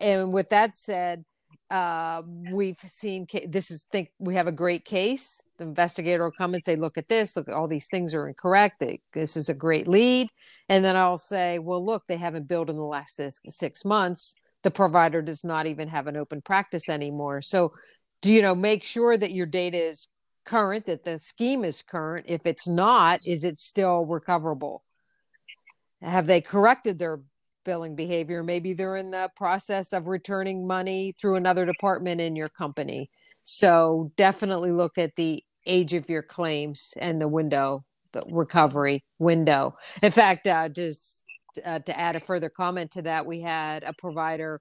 And 0.00 0.32
with 0.32 0.50
that 0.50 0.76
said, 0.76 1.24
uh, 1.70 2.22
we've 2.52 2.78
seen 2.78 3.26
this 3.46 3.70
is 3.70 3.84
think 3.84 4.10
we 4.18 4.34
have 4.34 4.46
a 4.46 4.52
great 4.52 4.84
case. 4.84 5.42
The 5.58 5.64
investigator 5.64 6.24
will 6.24 6.32
come 6.32 6.54
and 6.54 6.62
say, 6.62 6.76
"Look 6.76 6.96
at 6.98 7.08
this. 7.08 7.36
Look, 7.36 7.48
all 7.48 7.68
these 7.68 7.88
things 7.88 8.14
are 8.14 8.28
incorrect. 8.28 8.82
This 9.12 9.36
is 9.36 9.48
a 9.48 9.54
great 9.54 9.86
lead." 9.86 10.28
And 10.68 10.84
then 10.84 10.96
I'll 10.96 11.18
say, 11.18 11.58
"Well, 11.58 11.84
look, 11.84 12.04
they 12.06 12.16
haven't 12.16 12.48
billed 12.48 12.70
in 12.70 12.76
the 12.76 12.82
last 12.82 13.16
six, 13.16 13.40
six 13.48 13.84
months. 13.84 14.34
The 14.62 14.70
provider 14.70 15.22
does 15.22 15.44
not 15.44 15.66
even 15.66 15.88
have 15.88 16.06
an 16.06 16.16
open 16.16 16.42
practice 16.42 16.88
anymore." 16.88 17.42
So, 17.42 17.74
do 18.22 18.30
you 18.30 18.42
know 18.42 18.54
make 18.54 18.82
sure 18.82 19.16
that 19.16 19.32
your 19.32 19.46
data 19.46 19.78
is 19.78 20.08
current, 20.48 20.86
that 20.86 21.04
the 21.04 21.18
scheme 21.18 21.64
is 21.64 21.82
current. 21.82 22.26
If 22.28 22.46
it's 22.46 22.66
not, 22.66 23.20
is 23.26 23.44
it 23.44 23.58
still 23.58 24.06
recoverable? 24.06 24.82
Have 26.00 26.26
they 26.26 26.40
corrected 26.40 26.98
their 26.98 27.20
billing 27.64 27.96
behavior. 27.96 28.42
Maybe 28.42 28.72
they're 28.72 28.96
in 28.96 29.10
the 29.10 29.30
process 29.36 29.92
of 29.92 30.08
returning 30.08 30.66
money 30.66 31.12
through 31.20 31.36
another 31.36 31.66
department 31.66 32.20
in 32.20 32.36
your 32.36 32.48
company. 32.48 33.10
So 33.44 34.12
definitely 34.16 34.72
look 34.72 34.98
at 34.98 35.16
the 35.16 35.42
age 35.66 35.94
of 35.94 36.08
your 36.08 36.22
claims 36.22 36.94
and 36.98 37.20
the 37.20 37.28
window, 37.28 37.84
the 38.12 38.22
recovery 38.30 39.04
window. 39.18 39.76
In 40.02 40.12
fact, 40.12 40.46
uh, 40.46 40.68
just 40.68 41.22
uh, 41.64 41.78
to 41.80 41.98
add 41.98 42.16
a 42.16 42.20
further 42.20 42.48
comment 42.48 42.90
to 42.92 43.02
that, 43.02 43.26
we 43.26 43.40
had 43.40 43.82
a 43.84 43.92
provider. 43.92 44.60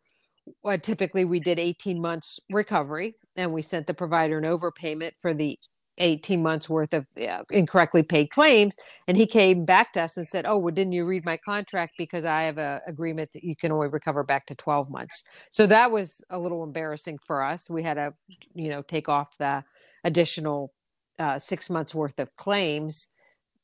Typically, 0.81 1.25
we 1.25 1.39
did 1.39 1.59
18 1.59 2.01
months 2.01 2.39
recovery, 2.49 3.15
and 3.35 3.51
we 3.51 3.61
sent 3.61 3.87
the 3.87 3.93
provider 3.93 4.37
an 4.37 4.45
overpayment 4.45 5.11
for 5.19 5.33
the 5.33 5.59
18 5.97 6.41
months 6.41 6.69
worth 6.69 6.93
of 6.93 7.05
uh, 7.21 7.43
incorrectly 7.51 8.03
paid 8.03 8.27
claims 8.27 8.75
and 9.07 9.17
he 9.17 9.25
came 9.25 9.65
back 9.65 9.93
to 9.93 10.01
us 10.01 10.17
and 10.17 10.27
said 10.27 10.45
oh 10.47 10.57
well 10.57 10.73
didn't 10.73 10.93
you 10.93 11.05
read 11.05 11.25
my 11.25 11.37
contract? 11.37 11.93
Because 11.97 12.25
i 12.25 12.43
have 12.43 12.57
a 12.57 12.81
agreement 12.87 13.31
that 13.33 13.43
you 13.43 13.55
can 13.55 13.71
only 13.71 13.87
recover 13.87 14.23
back 14.23 14.45
to 14.47 14.55
12 14.55 14.89
months. 14.89 15.23
So 15.51 15.67
that 15.67 15.91
was 15.91 16.21
a 16.29 16.39
little 16.39 16.63
embarrassing 16.63 17.19
for 17.25 17.43
us. 17.43 17.69
We 17.69 17.83
had 17.83 17.95
to 17.95 18.13
you 18.53 18.69
know 18.69 18.81
take 18.81 19.09
off 19.09 19.37
the 19.37 19.63
additional 20.03 20.73
uh, 21.19 21.39
six 21.39 21.69
months 21.69 21.95
worth 21.95 22.19
of 22.19 22.35
claims 22.35 23.09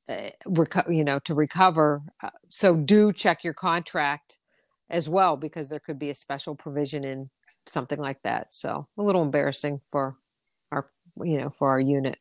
uh, 0.09 0.29
reco- 0.47 0.93
you 0.93 1.03
know 1.03 1.19
to 1.19 1.33
recover. 1.33 2.01
Uh, 2.21 2.29
so 2.49 2.75
do 2.75 3.13
check 3.13 3.43
your 3.43 3.53
contract 3.53 4.37
as 4.89 5.07
well 5.09 5.37
because 5.37 5.69
there 5.69 5.79
could 5.79 5.99
be 5.99 6.09
a 6.09 6.15
special 6.15 6.55
provision 6.55 7.03
in 7.03 7.29
something 7.65 7.99
like 7.99 8.21
that. 8.23 8.51
So 8.51 8.87
a 8.97 9.03
little 9.03 9.23
embarrassing 9.23 9.81
for 9.91 10.17
our 10.71 10.85
you 11.23 11.39
know 11.39 11.49
for 11.49 11.69
our 11.69 11.79
unit 11.79 12.17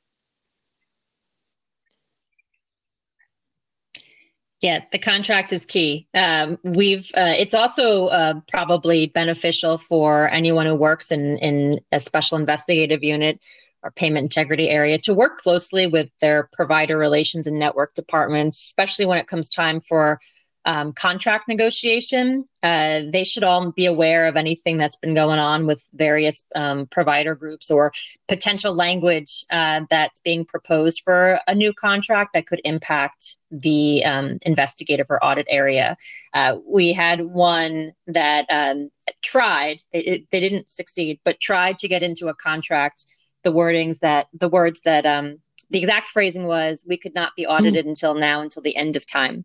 Yeah, 4.62 4.84
the 4.92 4.98
contract 4.98 5.52
is 5.52 5.66
key. 5.66 6.06
Um, 6.14 6.56
we've 6.62 7.10
uh, 7.16 7.34
it's 7.36 7.52
also 7.52 8.06
uh, 8.06 8.34
probably 8.48 9.06
beneficial 9.06 9.76
for 9.76 10.28
anyone 10.28 10.66
who 10.66 10.76
works 10.76 11.10
in 11.10 11.36
in 11.38 11.80
a 11.90 11.98
special 11.98 12.38
investigative 12.38 13.02
unit 13.02 13.44
or 13.82 13.90
payment 13.90 14.22
integrity 14.22 14.68
area 14.68 14.98
to 14.98 15.14
work 15.14 15.38
closely 15.38 15.88
with 15.88 16.12
their 16.20 16.48
provider 16.52 16.96
relations 16.96 17.48
and 17.48 17.58
network 17.58 17.92
departments, 17.94 18.62
especially 18.62 19.04
when 19.04 19.18
it 19.18 19.26
comes 19.26 19.48
time 19.48 19.80
for 19.80 20.20
um, 20.64 20.92
contract 20.92 21.48
negotiation. 21.48 22.44
Uh, 22.62 23.00
they 23.10 23.24
should 23.24 23.42
all 23.42 23.72
be 23.72 23.86
aware 23.86 24.26
of 24.26 24.36
anything 24.36 24.76
that's 24.76 24.96
been 24.96 25.14
going 25.14 25.38
on 25.38 25.66
with 25.66 25.88
various 25.94 26.48
um, 26.54 26.86
provider 26.86 27.34
groups 27.34 27.70
or 27.70 27.92
potential 28.28 28.72
language 28.72 29.44
uh, 29.50 29.80
that's 29.90 30.20
being 30.20 30.44
proposed 30.44 31.02
for 31.04 31.40
a 31.48 31.54
new 31.54 31.72
contract 31.72 32.32
that 32.34 32.46
could 32.46 32.60
impact 32.64 33.36
the 33.50 34.04
um, 34.04 34.38
investigative 34.46 35.06
or 35.10 35.22
audit 35.24 35.46
area. 35.48 35.96
Uh, 36.32 36.56
we 36.66 36.92
had 36.92 37.22
one 37.22 37.92
that 38.06 38.46
um, 38.48 38.90
tried, 39.22 39.82
they, 39.92 40.24
they 40.30 40.40
didn't 40.40 40.68
succeed, 40.68 41.18
but 41.24 41.40
tried 41.40 41.78
to 41.78 41.88
get 41.88 42.02
into 42.02 42.28
a 42.28 42.34
contract 42.34 43.04
the 43.42 43.52
wordings 43.52 44.00
that 44.00 44.28
the 44.32 44.48
words 44.48 44.82
that 44.82 45.04
um, 45.04 45.38
the 45.70 45.78
exact 45.78 46.08
phrasing 46.08 46.46
was 46.46 46.84
we 46.86 46.96
could 46.96 47.14
not 47.14 47.34
be 47.36 47.46
audited 47.46 47.86
until 47.86 48.14
now 48.14 48.40
until 48.40 48.62
the 48.62 48.76
end 48.76 48.96
of 48.96 49.06
time 49.06 49.44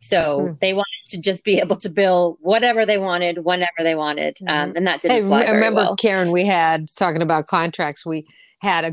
so 0.00 0.40
mm. 0.40 0.60
they 0.60 0.72
wanted 0.72 0.86
to 1.08 1.20
just 1.20 1.44
be 1.44 1.58
able 1.58 1.76
to 1.76 1.90
bill 1.90 2.38
whatever 2.40 2.86
they 2.86 2.98
wanted, 2.98 3.44
whenever 3.44 3.68
they 3.80 3.94
wanted, 3.94 4.38
um, 4.48 4.68
mm-hmm. 4.68 4.76
and 4.76 4.86
that 4.86 5.02
didn't 5.02 5.22
hey, 5.22 5.26
fly 5.26 5.44
remember, 5.44 5.82
well. 5.82 5.96
Karen, 5.96 6.30
we 6.30 6.46
had 6.46 6.88
talking 6.96 7.22
about 7.22 7.46
contracts. 7.46 8.06
We 8.06 8.26
had 8.60 8.84
a 8.84 8.92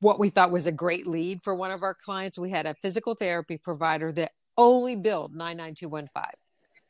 what 0.00 0.18
we 0.18 0.28
thought 0.28 0.50
was 0.50 0.66
a 0.66 0.72
great 0.72 1.06
lead 1.06 1.40
for 1.40 1.54
one 1.54 1.70
of 1.70 1.82
our 1.82 1.94
clients. 1.94 2.38
We 2.38 2.50
had 2.50 2.66
a 2.66 2.74
physical 2.74 3.14
therapy 3.14 3.58
provider 3.58 4.12
that 4.12 4.32
only 4.58 4.96
billed 4.96 5.34
nine 5.34 5.56
nine 5.56 5.74
two 5.74 5.88
one 5.88 6.08
five. 6.08 6.34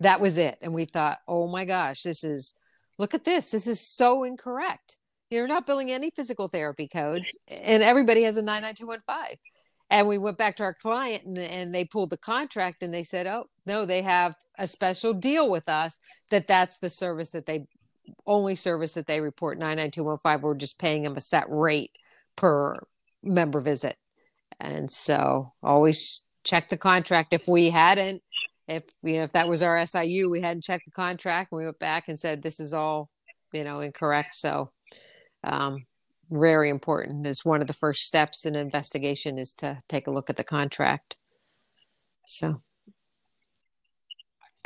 That 0.01 0.21
was 0.21 0.39
it, 0.39 0.57
and 0.63 0.73
we 0.73 0.87
thought, 0.87 1.19
oh 1.29 1.47
my 1.47 1.67
gosh, 1.67 2.03
this 2.03 2.25
is 2.25 2.55
look 2.99 3.13
at 3.13 3.25
this. 3.25 3.51
This 3.51 3.67
is 3.67 3.81
so 3.81 4.25
incorrect. 4.25 4.97
You're 5.31 5.47
not 5.47 5.67
billing 5.67 5.91
any 5.91 6.11
physical 6.11 6.49
therapy 6.49 6.89
codes, 6.89 7.37
and 7.47 7.83
everybody 7.83 8.23
has 8.23 8.39
a 8.39 8.43
nine 8.43 8.63
nine 8.63 8.75
two 8.75 8.87
one 8.87 9.03
five. 9.07 9.37
And 9.91 10.07
we 10.07 10.19
went 10.19 10.39
back 10.39 10.57
to 10.57 10.63
our 10.63 10.75
client 10.75 11.25
and, 11.25 11.37
and 11.37 11.75
they 11.75 11.85
pulled 11.85 12.11
the 12.11 12.17
contract 12.17 12.83
and 12.83 12.95
they 12.95 13.03
said, 13.03 13.27
oh, 13.27 13.47
no, 13.67 13.85
they 13.85 14.03
have 14.03 14.35
a 14.57 14.67
special 14.67 15.13
deal 15.13 15.51
with 15.51 15.69
us 15.69 15.99
that 16.31 16.47
that's 16.47 16.79
the 16.79 16.91
service 16.91 17.33
that 17.33 17.47
they 17.47 17.67
only 18.27 18.55
service 18.55 18.95
that 18.95 19.07
they 19.07 19.21
report 19.21 19.59
99215. 19.59 20.43
We're 20.43 20.55
just 20.55 20.79
paying 20.79 21.03
them 21.03 21.17
a 21.17 21.21
set 21.21 21.47
rate 21.49 21.93
per 22.37 22.77
member 23.23 23.61
visit. 23.61 23.97
And 24.61 24.91
so 24.91 25.53
always 25.63 26.23
check 26.45 26.69
the 26.69 26.77
contract. 26.77 27.33
If 27.33 27.49
we 27.49 27.71
hadn't, 27.71 28.23
if 28.69 28.85
you 29.03 29.17
know, 29.17 29.25
if 29.25 29.33
that 29.33 29.49
was 29.49 29.63
our 29.63 29.85
SIU, 29.85 30.31
we 30.31 30.41
hadn't 30.41 30.65
checked 30.65 30.85
the 30.85 30.91
contract. 30.93 31.51
We 31.53 31.65
went 31.65 31.79
back 31.79 32.09
and 32.09 32.19
said 32.19 32.43
this 32.43 32.61
is 32.61 32.73
all, 32.73 33.11
you 33.53 33.65
know, 33.65 33.81
incorrect. 33.81 34.35
So 34.35 34.71
um, 35.43 35.85
very 36.31 36.71
important 36.71 37.27
is 37.27 37.45
one 37.45 37.61
of 37.61 37.67
the 37.67 37.73
first 37.73 38.05
steps 38.05 38.45
in 38.45 38.55
investigation 38.55 39.39
is 39.39 39.53
to 39.55 39.79
take 39.89 40.07
a 40.07 40.11
look 40.11 40.31
at 40.31 40.37
the 40.37 40.45
contract. 40.45 41.17
So. 42.27 42.63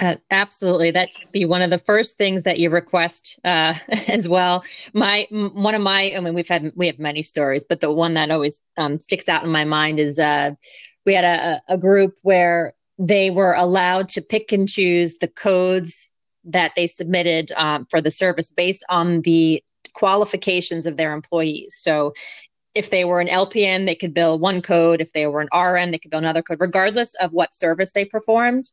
Uh, 0.00 0.16
absolutely. 0.31 0.90
That 0.90 1.12
should 1.12 1.31
be 1.31 1.44
one 1.44 1.62
of 1.62 1.70
the 1.70 1.79
first 1.79 2.18
things 2.18 2.42
that 2.42 2.59
you 2.59 2.68
request 2.68 3.38
uh, 3.44 3.74
as 4.09 4.29
well. 4.29 4.64
My 4.92 5.29
one 5.31 5.74
of 5.74 5.83
my 5.83 6.12
i 6.16 6.20
mean 6.20 6.35
we've 6.35 6.48
had 6.48 6.72
we 6.74 6.88
have 6.88 6.98
many 6.98 7.22
stories 7.22 7.64
but 7.64 7.81
the 7.81 7.92
one 7.92 8.14
that 8.14 8.31
always 8.31 8.61
um, 8.77 8.98
sticks 8.98 9.29
out 9.29 9.44
in 9.44 9.50
my 9.50 9.64
mind 9.64 10.00
is 10.00 10.18
uh, 10.18 10.50
we 11.07 11.14
had 11.14 11.24
a, 11.24 11.62
a 11.72 11.79
group 11.79 12.14
where 12.22 12.74
they 12.98 13.31
were 13.31 13.55
allowed 13.55 14.09
to 14.09 14.20
pick 14.20 14.53
and 14.53 14.68
choose 14.68 15.18
the 15.18 15.29
codes 15.29 16.11
that 16.44 16.74
they 16.74 16.87
submitted 16.87 17.53
um, 17.53 17.87
for 17.87 18.00
the 18.00 18.11
service 18.11 18.50
based 18.50 18.85
on 18.88 19.22
the 19.22 19.62
qualifications 19.94 20.87
of 20.87 20.96
their 20.96 21.12
employees. 21.12 21.76
So 21.78 22.12
if 22.74 22.90
they 22.90 23.04
were 23.04 23.20
an 23.20 23.28
LPN, 23.28 23.87
they 23.87 23.94
could 23.94 24.12
bill 24.12 24.38
one 24.38 24.61
code. 24.61 25.00
If 25.00 25.12
they 25.12 25.26
were 25.26 25.40
an 25.40 25.48
RN, 25.57 25.92
they 25.92 25.98
could 25.98 26.11
bill 26.11 26.18
another 26.18 26.42
code, 26.42 26.61
regardless 26.61 27.14
of 27.16 27.33
what 27.33 27.54
service 27.54 27.92
they 27.92 28.04
performed. 28.04 28.64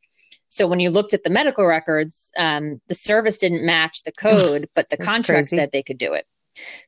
So 0.48 0.66
when 0.66 0.80
you 0.80 0.90
looked 0.90 1.14
at 1.14 1.22
the 1.22 1.30
medical 1.30 1.64
records, 1.64 2.32
um, 2.36 2.80
the 2.88 2.94
service 2.94 3.38
didn't 3.38 3.64
match 3.64 4.02
the 4.02 4.12
code, 4.12 4.68
but 4.74 4.90
the 4.90 4.98
contract 4.98 5.48
crazy. 5.48 5.56
said 5.56 5.70
they 5.72 5.82
could 5.82 5.98
do 5.98 6.12
it. 6.12 6.26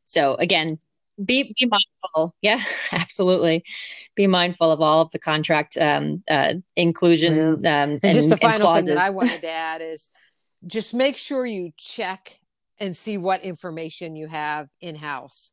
So 0.04 0.34
again, 0.34 0.78
be 1.24 1.54
be 1.58 1.66
mindful. 1.66 2.34
Yeah, 2.42 2.62
absolutely. 2.92 3.64
Be 4.14 4.26
mindful 4.26 4.70
of 4.70 4.80
all 4.80 5.00
of 5.00 5.10
the 5.12 5.18
contract 5.18 5.78
um, 5.78 6.22
uh, 6.28 6.54
inclusion. 6.76 7.38
Um, 7.38 7.64
and, 7.64 8.00
and, 8.02 8.14
just 8.14 8.28
the 8.28 8.36
final 8.36 8.74
thing 8.74 8.86
that 8.86 8.98
I 8.98 9.10
wanted 9.10 9.40
to 9.40 9.50
add 9.50 9.80
is 9.80 10.10
just 10.66 10.92
make 10.92 11.16
sure 11.16 11.46
you 11.46 11.72
check 11.78 12.40
and 12.78 12.96
see 12.96 13.18
what 13.18 13.42
information 13.42 14.16
you 14.16 14.26
have 14.28 14.68
in 14.80 14.96
house. 14.96 15.52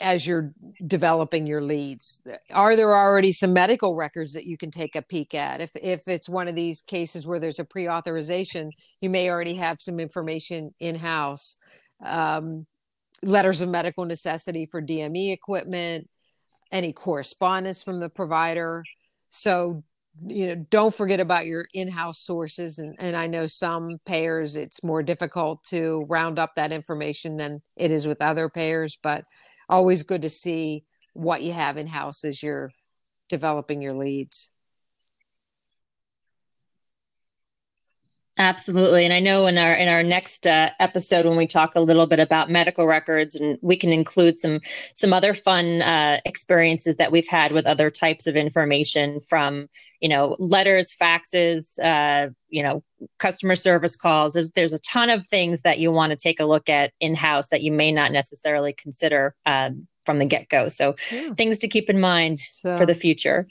as 0.00 0.26
you're 0.26 0.52
developing 0.86 1.46
your 1.46 1.62
leads. 1.62 2.20
Are 2.52 2.76
there 2.76 2.94
already 2.94 3.32
some 3.32 3.54
medical 3.54 3.94
records 3.94 4.34
that 4.34 4.44
you 4.44 4.58
can 4.58 4.70
take 4.70 4.94
a 4.94 5.00
peek 5.00 5.34
at? 5.34 5.62
If 5.62 5.70
if 5.76 6.06
it's 6.06 6.28
one 6.28 6.46
of 6.46 6.54
these 6.54 6.82
cases 6.82 7.26
where 7.26 7.40
there's 7.40 7.58
a 7.58 7.64
pre-authorization 7.64 8.72
you 9.00 9.08
may 9.08 9.30
already 9.30 9.54
have 9.54 9.80
some 9.80 9.98
information 9.98 10.74
in 10.78 10.96
house 10.96 11.56
um, 12.04 12.66
letters 13.22 13.62
of 13.62 13.70
medical 13.70 14.04
necessity 14.04 14.66
for 14.70 14.82
dme 14.82 15.32
equipment 15.32 16.08
any 16.72 16.92
correspondence 16.92 17.82
from 17.82 18.00
the 18.00 18.08
provider. 18.08 18.84
So 19.30 19.84
you 20.26 20.46
know 20.46 20.66
don't 20.70 20.94
forget 20.94 21.20
about 21.20 21.46
your 21.46 21.66
in-house 21.74 22.18
sources 22.18 22.78
and, 22.78 22.96
and 22.98 23.14
i 23.16 23.26
know 23.26 23.46
some 23.46 23.98
payers 24.06 24.56
it's 24.56 24.82
more 24.82 25.02
difficult 25.02 25.62
to 25.64 26.06
round 26.08 26.38
up 26.38 26.54
that 26.56 26.72
information 26.72 27.36
than 27.36 27.60
it 27.76 27.90
is 27.90 28.06
with 28.06 28.22
other 28.22 28.48
payers 28.48 28.98
but 29.02 29.24
always 29.68 30.02
good 30.02 30.22
to 30.22 30.28
see 30.30 30.84
what 31.12 31.42
you 31.42 31.52
have 31.52 31.76
in 31.76 31.86
house 31.86 32.24
as 32.24 32.42
you're 32.42 32.70
developing 33.28 33.82
your 33.82 33.94
leads. 33.94 34.50
Absolutely, 38.38 39.06
and 39.06 39.14
I 39.14 39.20
know 39.20 39.46
in 39.46 39.56
our 39.56 39.72
in 39.72 39.88
our 39.88 40.02
next 40.02 40.46
uh, 40.46 40.68
episode 40.78 41.24
when 41.24 41.38
we 41.38 41.46
talk 41.46 41.74
a 41.74 41.80
little 41.80 42.06
bit 42.06 42.20
about 42.20 42.50
medical 42.50 42.86
records, 42.86 43.34
and 43.34 43.58
we 43.62 43.78
can 43.78 43.92
include 43.92 44.38
some 44.38 44.60
some 44.94 45.14
other 45.14 45.32
fun 45.32 45.80
uh, 45.80 46.20
experiences 46.26 46.96
that 46.96 47.10
we've 47.10 47.28
had 47.28 47.52
with 47.52 47.64
other 47.64 47.88
types 47.88 48.26
of 48.26 48.36
information, 48.36 49.20
from 49.20 49.68
you 50.00 50.10
know 50.10 50.36
letters, 50.38 50.94
faxes, 50.94 51.78
uh, 51.82 52.28
you 52.50 52.62
know 52.62 52.82
customer 53.18 53.56
service 53.56 53.96
calls. 53.96 54.34
There's 54.34 54.50
there's 54.50 54.74
a 54.74 54.80
ton 54.80 55.08
of 55.08 55.26
things 55.26 55.62
that 55.62 55.78
you 55.78 55.90
want 55.90 56.10
to 56.10 56.16
take 56.16 56.38
a 56.38 56.44
look 56.44 56.68
at 56.68 56.92
in 57.00 57.14
house 57.14 57.48
that 57.48 57.62
you 57.62 57.72
may 57.72 57.90
not 57.90 58.12
necessarily 58.12 58.74
consider 58.74 59.34
um, 59.46 59.86
from 60.04 60.18
the 60.18 60.26
get 60.26 60.50
go. 60.50 60.68
So 60.68 60.94
yeah. 61.10 61.32
things 61.32 61.58
to 61.60 61.68
keep 61.68 61.88
in 61.88 61.98
mind 61.98 62.38
so. 62.38 62.76
for 62.76 62.84
the 62.84 62.94
future. 62.94 63.48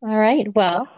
All 0.00 0.16
right, 0.16 0.46
well 0.54 0.88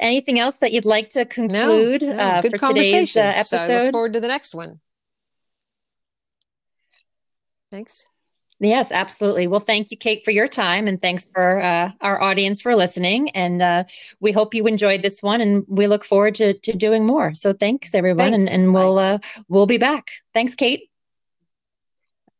Anything 0.00 0.38
else 0.38 0.58
that 0.58 0.72
you'd 0.72 0.84
like 0.84 1.10
to 1.10 1.24
conclude 1.24 2.02
no, 2.02 2.12
no, 2.12 2.22
uh, 2.22 2.42
for 2.42 2.58
today's 2.58 3.16
uh, 3.16 3.20
episode? 3.20 3.56
So 3.58 3.74
I 3.74 3.82
look 3.84 3.92
forward 3.92 4.12
to 4.14 4.20
the 4.20 4.28
next 4.28 4.54
one. 4.54 4.80
Thanks. 7.70 8.06
Yes, 8.60 8.92
absolutely. 8.92 9.46
Well, 9.46 9.60
thank 9.60 9.90
you, 9.90 9.96
Kate, 9.96 10.24
for 10.24 10.30
your 10.30 10.46
time, 10.46 10.86
and 10.86 11.00
thanks 11.00 11.26
for 11.26 11.60
uh, 11.60 11.90
our 12.00 12.20
audience 12.22 12.62
for 12.62 12.76
listening. 12.76 13.30
And 13.30 13.60
uh, 13.60 13.84
we 14.20 14.32
hope 14.32 14.54
you 14.54 14.66
enjoyed 14.66 15.02
this 15.02 15.22
one, 15.22 15.40
and 15.40 15.64
we 15.68 15.86
look 15.86 16.04
forward 16.04 16.36
to 16.36 16.54
to 16.54 16.72
doing 16.72 17.04
more. 17.04 17.34
So, 17.34 17.52
thanks, 17.52 17.94
everyone, 17.94 18.30
thanks. 18.30 18.50
and, 18.52 18.62
and 18.62 18.74
we'll 18.74 18.98
uh, 18.98 19.18
we'll 19.48 19.66
be 19.66 19.78
back. 19.78 20.10
Thanks, 20.32 20.54
Kate. 20.54 20.88